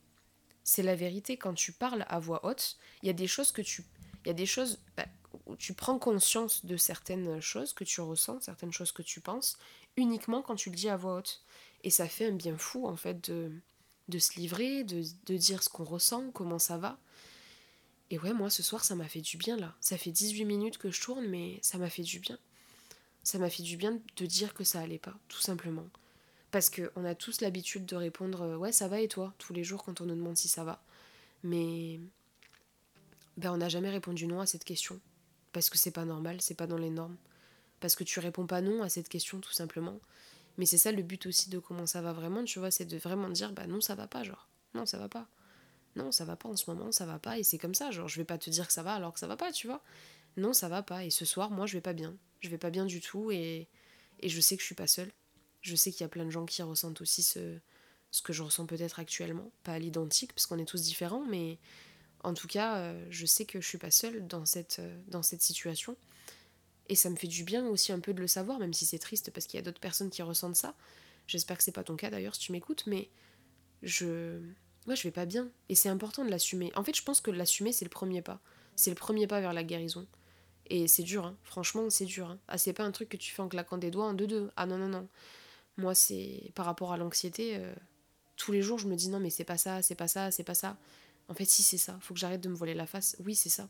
C'est 0.63 0.83
la 0.83 0.95
vérité 0.95 1.37
quand 1.37 1.55
tu 1.55 1.73
parles 1.73 2.05
à 2.09 2.19
voix 2.19 2.45
haute, 2.45 2.77
il 3.03 3.07
y 3.07 3.11
a 3.11 3.13
des 3.13 3.27
choses 3.27 3.53
que 3.53 3.63
tu 3.63 3.85
il 4.25 4.31
y 4.31 4.31
a 4.31 4.35
des 4.35 4.47
choses 4.47 4.81
bah, 4.97 5.07
tu 5.59 5.75
prends 5.75 5.99
conscience 5.99 6.65
de 6.65 6.77
certaines 6.77 7.41
choses 7.41 7.73
que 7.73 7.85
tu 7.85 8.01
ressens, 8.01 8.41
certaines 8.43 8.73
choses 8.73 8.93
que 8.93 9.03
tu 9.03 9.21
penses, 9.21 9.59
uniquement 9.97 10.43
quand 10.43 10.57
tu 10.57 10.71
le 10.71 10.77
dis 10.77 10.89
à 10.89 10.97
voix 10.97 11.17
haute. 11.17 11.43
Et 11.85 11.91
ça 11.91 12.09
fait 12.09 12.27
un 12.27 12.33
bien 12.33 12.59
fou, 12.59 12.87
en 12.87 12.97
fait, 12.97 13.31
de, 13.31 14.19
se 14.19 14.39
livrer, 14.39 14.85
de, 14.85 15.03
de 15.27 15.37
dire 15.37 15.63
ce 15.63 15.69
qu'on 15.69 15.85
ressent, 15.85 16.31
comment 16.33 16.59
ça 16.59 16.79
va. 16.79 16.99
Et 18.11 18.19
ouais, 18.19 18.33
moi 18.33 18.51
ce 18.51 18.63
soir 18.63 18.85
ça 18.85 18.95
m'a 18.95 19.09
fait 19.09 19.21
du 19.21 19.37
bien 19.37 19.57
là. 19.57 19.75
Ça 19.81 19.99
fait 19.99 20.11
18 20.13 20.45
minutes 20.45 20.79
que 20.79 20.91
je 20.91 21.01
tourne, 21.01 21.27
mais 21.27 21.59
ça 21.63 21.79
m'a 21.79 21.91
fait 21.91 22.03
du 22.03 22.21
bien. 22.21 22.39
Ça 23.25 23.39
m'a 23.39 23.51
fait 23.51 23.63
du 23.65 23.77
bien 23.77 23.99
de 24.17 24.27
dire 24.27 24.55
que 24.55 24.63
ça 24.63 24.81
allait 24.81 24.99
pas, 24.99 25.15
tout 25.29 25.41
simplement. 25.41 25.87
Parce 26.53 26.71
qu'on 26.71 27.05
a 27.05 27.15
tous 27.15 27.41
l'habitude 27.41 27.85
de 27.85 27.97
répondre 27.97 28.43
euh, 28.43 28.57
ouais 28.57 28.73
ça 28.73 28.87
va 28.89 29.01
et 29.01 29.09
toi? 29.09 29.35
tous 29.39 29.53
les 29.53 29.65
jours 29.65 29.85
quand 29.85 30.01
on 30.01 30.07
nous 30.07 30.15
demande 30.15 30.37
si 30.37 30.49
ça 30.49 30.63
va. 30.63 30.83
Mais 31.43 32.01
ben 33.37 33.53
on 33.53 33.57
n'a 33.57 33.69
jamais 33.69 33.91
répondu 33.91 34.27
non 34.27 34.41
à 34.41 34.47
cette 34.47 34.65
question. 34.65 35.01
Parce 35.57 35.71
que 35.71 35.79
c'est 35.79 35.91
pas 35.91 36.05
normal, 36.05 36.43
c'est 36.43 36.55
pas 36.55 36.67
dans 36.67 36.77
les 36.77 36.91
normes. 36.91 37.17
Parce 37.81 37.97
que 37.97 38.05
tu 38.05 38.21
réponds 38.21 38.47
pas 38.47 38.61
non 38.61 38.83
à 38.83 38.91
cette 38.91 39.09
question 39.09 39.41
tout 39.41 39.55
simplement. 39.55 39.99
Mais 40.59 40.67
c'est 40.67 40.77
ça 40.77 40.93
le 40.93 41.03
but 41.03 41.25
aussi 41.25 41.49
de 41.49 41.59
comment 41.59 41.87
ça 41.87 42.03
va 42.03 42.13
vraiment, 42.13 42.45
tu 42.45 42.59
vois, 42.59 42.71
c'est 42.71 42.85
de 42.85 42.99
vraiment 42.99 43.31
dire 43.31 43.55
bah 43.55 43.67
non 43.67 43.81
ça 43.81 43.95
va 43.95 44.07
pas 44.07 44.23
genre. 44.23 44.51
Non 44.75 44.85
ça 44.85 44.99
va 44.99 45.09
pas 45.09 45.29
non, 45.95 46.13
ça 46.13 46.27
va 46.27 46.37
pas 46.37 46.51
en 46.51 46.57
ce 46.57 46.71
moment, 46.71 46.93
ça 46.93 47.07
va 47.07 47.19
pas, 47.19 47.39
et 47.39 47.43
c'est 47.43 47.57
comme 47.57 47.75
ça, 47.75 47.91
genre 47.91 48.07
je 48.07 48.19
vais 48.19 48.27
pas 48.27 48.37
te 48.37 48.51
dire 48.51 48.67
que 48.67 48.73
ça 48.75 48.83
va 48.83 48.93
alors 48.93 49.15
que 49.15 49.19
ça 49.19 49.27
va 49.27 49.39
pas, 49.39 49.51
tu 49.51 49.67
vois. 49.67 49.83
Non, 50.37 50.53
ça 50.53 50.69
va 50.69 50.83
pas, 50.83 51.07
et 51.07 51.11
ce 51.11 51.25
soir, 51.25 51.51
moi 51.51 51.65
je 51.65 51.73
vais 51.73 51.81
pas 51.81 51.95
bien. 51.95 52.15
Je 52.41 52.51
vais 52.51 52.59
pas 52.59 52.69
bien 52.69 52.85
du 52.85 53.01
tout, 53.01 53.31
et, 53.31 53.67
et 54.21 54.29
je 54.29 54.41
sais 54.43 54.57
que 54.57 54.61
je 54.61 54.67
suis 54.67 54.75
pas 54.75 54.87
seule. 54.87 55.11
Je 55.63 55.75
sais 55.75 55.91
qu'il 55.91 56.03
y 56.03 56.05
a 56.05 56.11
plein 56.11 56.27
de 56.27 56.31
gens 56.31 56.45
qui 56.45 56.61
ressentent 56.61 57.01
aussi 57.01 57.23
ce, 57.23 57.57
ce 58.11 58.21
que 58.21 58.35
je 58.35 58.43
ressens 58.43 58.67
peut-être 58.67 59.01
actuellement. 59.01 59.51
Pas 59.65 59.73
à 59.73 59.79
l'identique, 59.79 60.35
parce 60.35 60.45
qu'on 60.45 60.59
est 60.59 60.67
tous 60.67 60.83
différents, 60.83 61.25
mais 61.25 61.59
en 62.27 62.35
tout 62.35 62.49
cas, 62.49 62.79
euh, 62.79 63.07
je 63.09 63.25
sais 63.25 63.45
que 63.45 63.61
je 63.61 63.69
suis 63.69 63.79
pas 63.79 63.93
seule 63.93 64.27
dans 64.27 64.45
cette, 64.45 64.81
euh, 64.81 64.99
dans 65.07 65.23
cette 65.23 65.43
situation. 65.43 65.97
Et 66.89 66.97
ça 66.97 67.09
me 67.09 67.15
fait 67.15 67.29
du 67.29 67.45
bien 67.45 67.65
aussi 67.69 67.93
un 67.93 68.01
peu 68.01 68.13
de 68.13 68.21
le 68.21 68.27
savoir, 68.27 68.59
même 68.59 68.75
si 68.75 68.85
c'est 68.85 68.99
triste 68.99 69.31
parce 69.31 69.47
qu'il 69.47 69.59
y 69.59 69.61
a 69.61 69.63
d'autres 69.63 69.81
personnes 69.81 70.11
qui 70.11 70.23
ressentent 70.23 70.57
ça. 70.57 70.75
J'espère 71.29 71.57
que 71.57 71.63
c'est 71.63 71.71
pas 71.71 71.85
ton 71.85 71.95
cas 71.95 72.11
d'ailleurs 72.11 72.35
si 72.35 72.41
tu 72.41 72.53
m'écoutes, 72.53 72.85
mais 72.89 73.09
je, 73.85 74.41
moi 74.87 74.97
je 74.97 75.05
vais 75.05 75.13
pas 75.13 75.25
bien. 75.25 75.49
Et 75.69 75.77
c'est 75.77 75.89
important 75.89 76.25
de 76.25 76.31
l'assumer. 76.31 76.73
En 76.75 76.83
fait, 76.83 76.97
je 76.97 77.03
pense 77.05 77.21
que 77.21 77.31
l'assumer, 77.31 77.73
c'est 77.73 77.85
le 77.85 77.91
premier 77.91 78.23
pas. 78.23 78.41
C'est 78.75 78.91
le 78.91 78.97
premier 78.97 79.29
pas 79.29 79.41
vers 79.41 79.53
la 79.53 79.63
guérison. 79.63 80.05
Et 80.69 80.89
c'est 80.89 81.05
dur, 81.05 81.27
hein. 81.27 81.37
franchement, 81.45 81.91
c'est 81.91 82.07
dur. 82.07 82.29
Hein. 82.29 82.41
Ah, 82.49 82.59
c'est 82.59 82.73
pas 82.73 82.83
un 82.83 82.91
truc 82.91 83.09
que 83.09 83.17
tu 83.17 83.33
fais 83.33 83.43
en 83.43 83.49
claquant 83.49 83.79
des 83.79 83.93
doigts 83.93 84.07
en 84.07 84.15
deux-deux. 84.15 84.51
Ah 84.57 84.67
non, 84.67 84.79
non, 84.79 84.89
non. 84.89 85.07
Moi, 85.77 85.95
c'est 85.95 86.51
par 86.57 86.67
rapport 86.67 86.93
à 86.93 86.97
l'anxiété, 86.97 87.57
euh, 87.57 87.73
tous 88.37 88.51
les 88.51 88.63
jours, 88.63 88.79
je 88.79 88.89
me 88.89 88.97
dis 88.97 89.11
non, 89.11 89.21
mais 89.21 89.31
c'est 89.31 89.45
pas 89.45 89.59
ça, 89.59 89.81
c'est 89.83 89.95
pas 89.95 90.09
ça, 90.09 90.33
c'est 90.33 90.43
pas 90.43 90.55
ça. 90.55 90.77
En 91.29 91.35
fait, 91.35 91.45
si, 91.45 91.63
c'est 91.63 91.79
ça. 91.79 91.99
Faut 92.01 92.15
que 92.15 92.21
j'arrête 92.21 92.41
de 92.41 92.49
me 92.49 92.55
voiler 92.55 92.75
la 92.75 92.87
face. 92.87 93.17
Oui, 93.25 93.35
c'est 93.35 93.49
ça. 93.49 93.69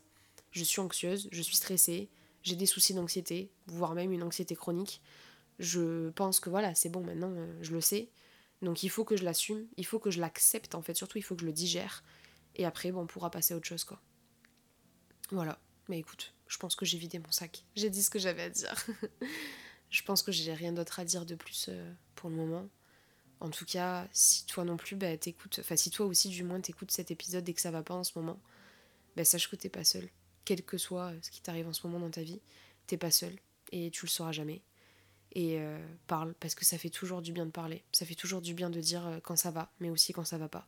Je 0.51 0.63
suis 0.63 0.79
anxieuse, 0.79 1.27
je 1.31 1.41
suis 1.41 1.55
stressée, 1.55 2.09
j'ai 2.43 2.55
des 2.55 2.65
soucis 2.65 2.93
d'anxiété, 2.93 3.51
voire 3.67 3.93
même 3.93 4.11
une 4.11 4.23
anxiété 4.23 4.55
chronique. 4.55 5.01
Je 5.59 6.09
pense 6.11 6.39
que 6.39 6.49
voilà, 6.49 6.75
c'est 6.75 6.89
bon, 6.89 7.03
maintenant, 7.03 7.31
euh, 7.31 7.57
je 7.61 7.73
le 7.73 7.81
sais. 7.81 8.09
Donc 8.61 8.83
il 8.83 8.89
faut 8.89 9.03
que 9.03 9.17
je 9.17 9.23
l'assume, 9.23 9.67
il 9.77 9.85
faut 9.85 9.99
que 9.99 10.11
je 10.11 10.19
l'accepte 10.19 10.75
en 10.75 10.81
fait, 10.81 10.95
surtout 10.95 11.17
il 11.17 11.21
faut 11.21 11.35
que 11.35 11.41
je 11.41 11.45
le 11.45 11.53
digère. 11.53 12.03
Et 12.55 12.65
après, 12.65 12.91
on 12.91 13.05
pourra 13.05 13.29
passer 13.29 13.53
à 13.53 13.57
autre 13.57 13.67
chose 13.67 13.83
quoi. 13.83 14.01
Voilà. 15.31 15.59
Mais 15.89 15.99
écoute, 15.99 16.33
je 16.47 16.57
pense 16.57 16.75
que 16.75 16.85
j'ai 16.85 16.97
vidé 16.97 17.19
mon 17.19 17.31
sac. 17.31 17.63
J'ai 17.75 17.89
dit 17.89 18.03
ce 18.03 18.09
que 18.09 18.19
j'avais 18.19 18.43
à 18.43 18.49
dire. 18.49 18.73
je 19.89 20.03
pense 20.03 20.23
que 20.23 20.31
j'ai 20.31 20.53
rien 20.53 20.73
d'autre 20.73 20.99
à 20.99 21.05
dire 21.05 21.25
de 21.25 21.35
plus 21.35 21.67
euh, 21.69 21.93
pour 22.15 22.29
le 22.29 22.35
moment. 22.35 22.67
En 23.39 23.49
tout 23.49 23.65
cas, 23.65 24.07
si 24.13 24.45
toi 24.45 24.63
non 24.65 24.77
plus, 24.77 24.95
bah, 24.95 25.15
t'écoutes, 25.17 25.59
enfin 25.59 25.75
si 25.75 25.91
toi 25.91 26.05
aussi 26.07 26.29
du 26.29 26.43
moins 26.43 26.59
t'écoutes 26.61 26.91
cet 26.91 27.11
épisode 27.11 27.47
et 27.47 27.53
que 27.53 27.61
ça 27.61 27.71
va 27.71 27.83
pas 27.83 27.93
en 27.93 28.03
ce 28.03 28.13
moment, 28.17 28.39
bah, 29.15 29.25
sache 29.25 29.49
que 29.49 29.55
t'es 29.55 29.69
pas 29.69 29.83
seul. 29.83 30.09
Quel 30.45 30.63
que 30.63 30.77
soit 30.77 31.13
ce 31.21 31.31
qui 31.31 31.41
t'arrive 31.41 31.67
en 31.67 31.73
ce 31.73 31.85
moment 31.87 31.99
dans 31.99 32.11
ta 32.11 32.23
vie, 32.23 32.41
t'es 32.87 32.97
pas 32.97 33.11
seul 33.11 33.35
et 33.71 33.91
tu 33.91 34.05
le 34.05 34.09
sauras 34.09 34.31
jamais. 34.31 34.61
et 35.33 35.59
euh, 35.59 35.77
parle 36.07 36.33
parce 36.39 36.55
que 36.55 36.65
ça 36.65 36.77
fait 36.77 36.89
toujours 36.89 37.21
du 37.21 37.31
bien 37.33 37.45
de 37.45 37.51
parler. 37.51 37.83
Ça 37.91 38.05
fait 38.05 38.15
toujours 38.15 38.41
du 38.41 38.53
bien 38.53 38.69
de 38.69 38.79
dire 38.81 39.05
euh, 39.07 39.19
quand 39.21 39.35
ça 39.35 39.51
va, 39.51 39.71
mais 39.79 39.89
aussi 39.89 40.13
quand 40.13 40.23
ça 40.25 40.37
va 40.37 40.49
pas. 40.49 40.67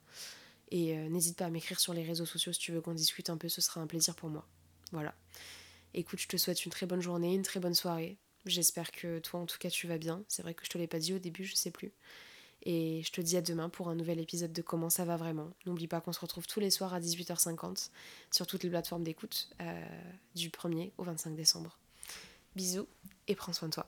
Et 0.71 0.97
euh, 0.97 1.10
n'hésite 1.10 1.38
pas 1.38 1.45
à 1.45 1.49
m'écrire 1.49 1.79
sur 1.79 1.93
les 1.93 2.03
réseaux 2.03 2.25
sociaux 2.25 2.53
si 2.53 2.60
tu 2.60 2.71
veux 2.71 2.82
qu'on 2.82 2.93
discute 2.93 3.29
un 3.29 3.38
peu, 3.38 3.49
ce 3.49 3.62
sera 3.62 3.82
un 3.82 3.88
plaisir 3.88 4.15
pour 4.15 4.29
moi. 4.29 4.47
Voilà. 4.91 5.15
Écoute, 5.93 6.19
je 6.19 6.27
te 6.27 6.38
souhaite 6.38 6.65
une 6.65 6.71
très 6.71 6.86
bonne 6.86 7.01
journée, 7.01 7.34
une 7.36 7.43
très 7.43 7.60
bonne 7.60 7.73
soirée. 7.75 8.17
J'espère 8.45 8.91
que 8.91 9.19
toi 9.19 9.39
en 9.41 9.45
tout 9.45 9.58
cas 9.60 9.69
tu 9.69 9.88
vas 9.88 9.97
bien. 9.97 10.23
C'est 10.27 10.43
vrai 10.43 10.53
que 10.53 10.65
je 10.65 10.69
te 10.69 10.77
l'ai 10.77 10.88
pas 10.88 10.99
dit 10.99 11.13
au 11.13 11.19
début, 11.19 11.45
je 11.45 11.55
sais 11.55 11.71
plus. 11.71 11.93
Et 12.63 13.02
je 13.04 13.12
te 13.12 13.22
dis 13.22 13.38
à 13.38 13.41
demain 13.41 13.69
pour 13.69 13.89
un 13.89 13.95
nouvel 13.95 14.19
épisode 14.19 14.52
de 14.52 14.62
Comment 14.62 14.89
ça 14.89 15.06
va 15.06 15.15
vraiment. 15.17 15.50
N'oublie 15.65 15.88
pas 15.88 16.02
qu'on 16.02 16.13
se 16.13 16.19
retrouve 16.19 16.45
tous 16.48 16.60
les 16.60 16.69
soirs 16.69 16.93
à 16.93 17.00
18h50 17.00 17.89
sur 18.32 18.48
toutes 18.48 18.63
les 18.63 18.69
plateformes 18.69 19.04
d'écoute 19.04 19.50
du 20.36 20.50
1er 20.50 20.91
au 20.98 21.04
25 21.04 21.36
décembre. 21.36 21.78
Bisous 22.56 22.88
et 23.28 23.36
prends 23.36 23.54
soin 23.54 23.69
de 23.69 23.74
toi. 23.74 23.88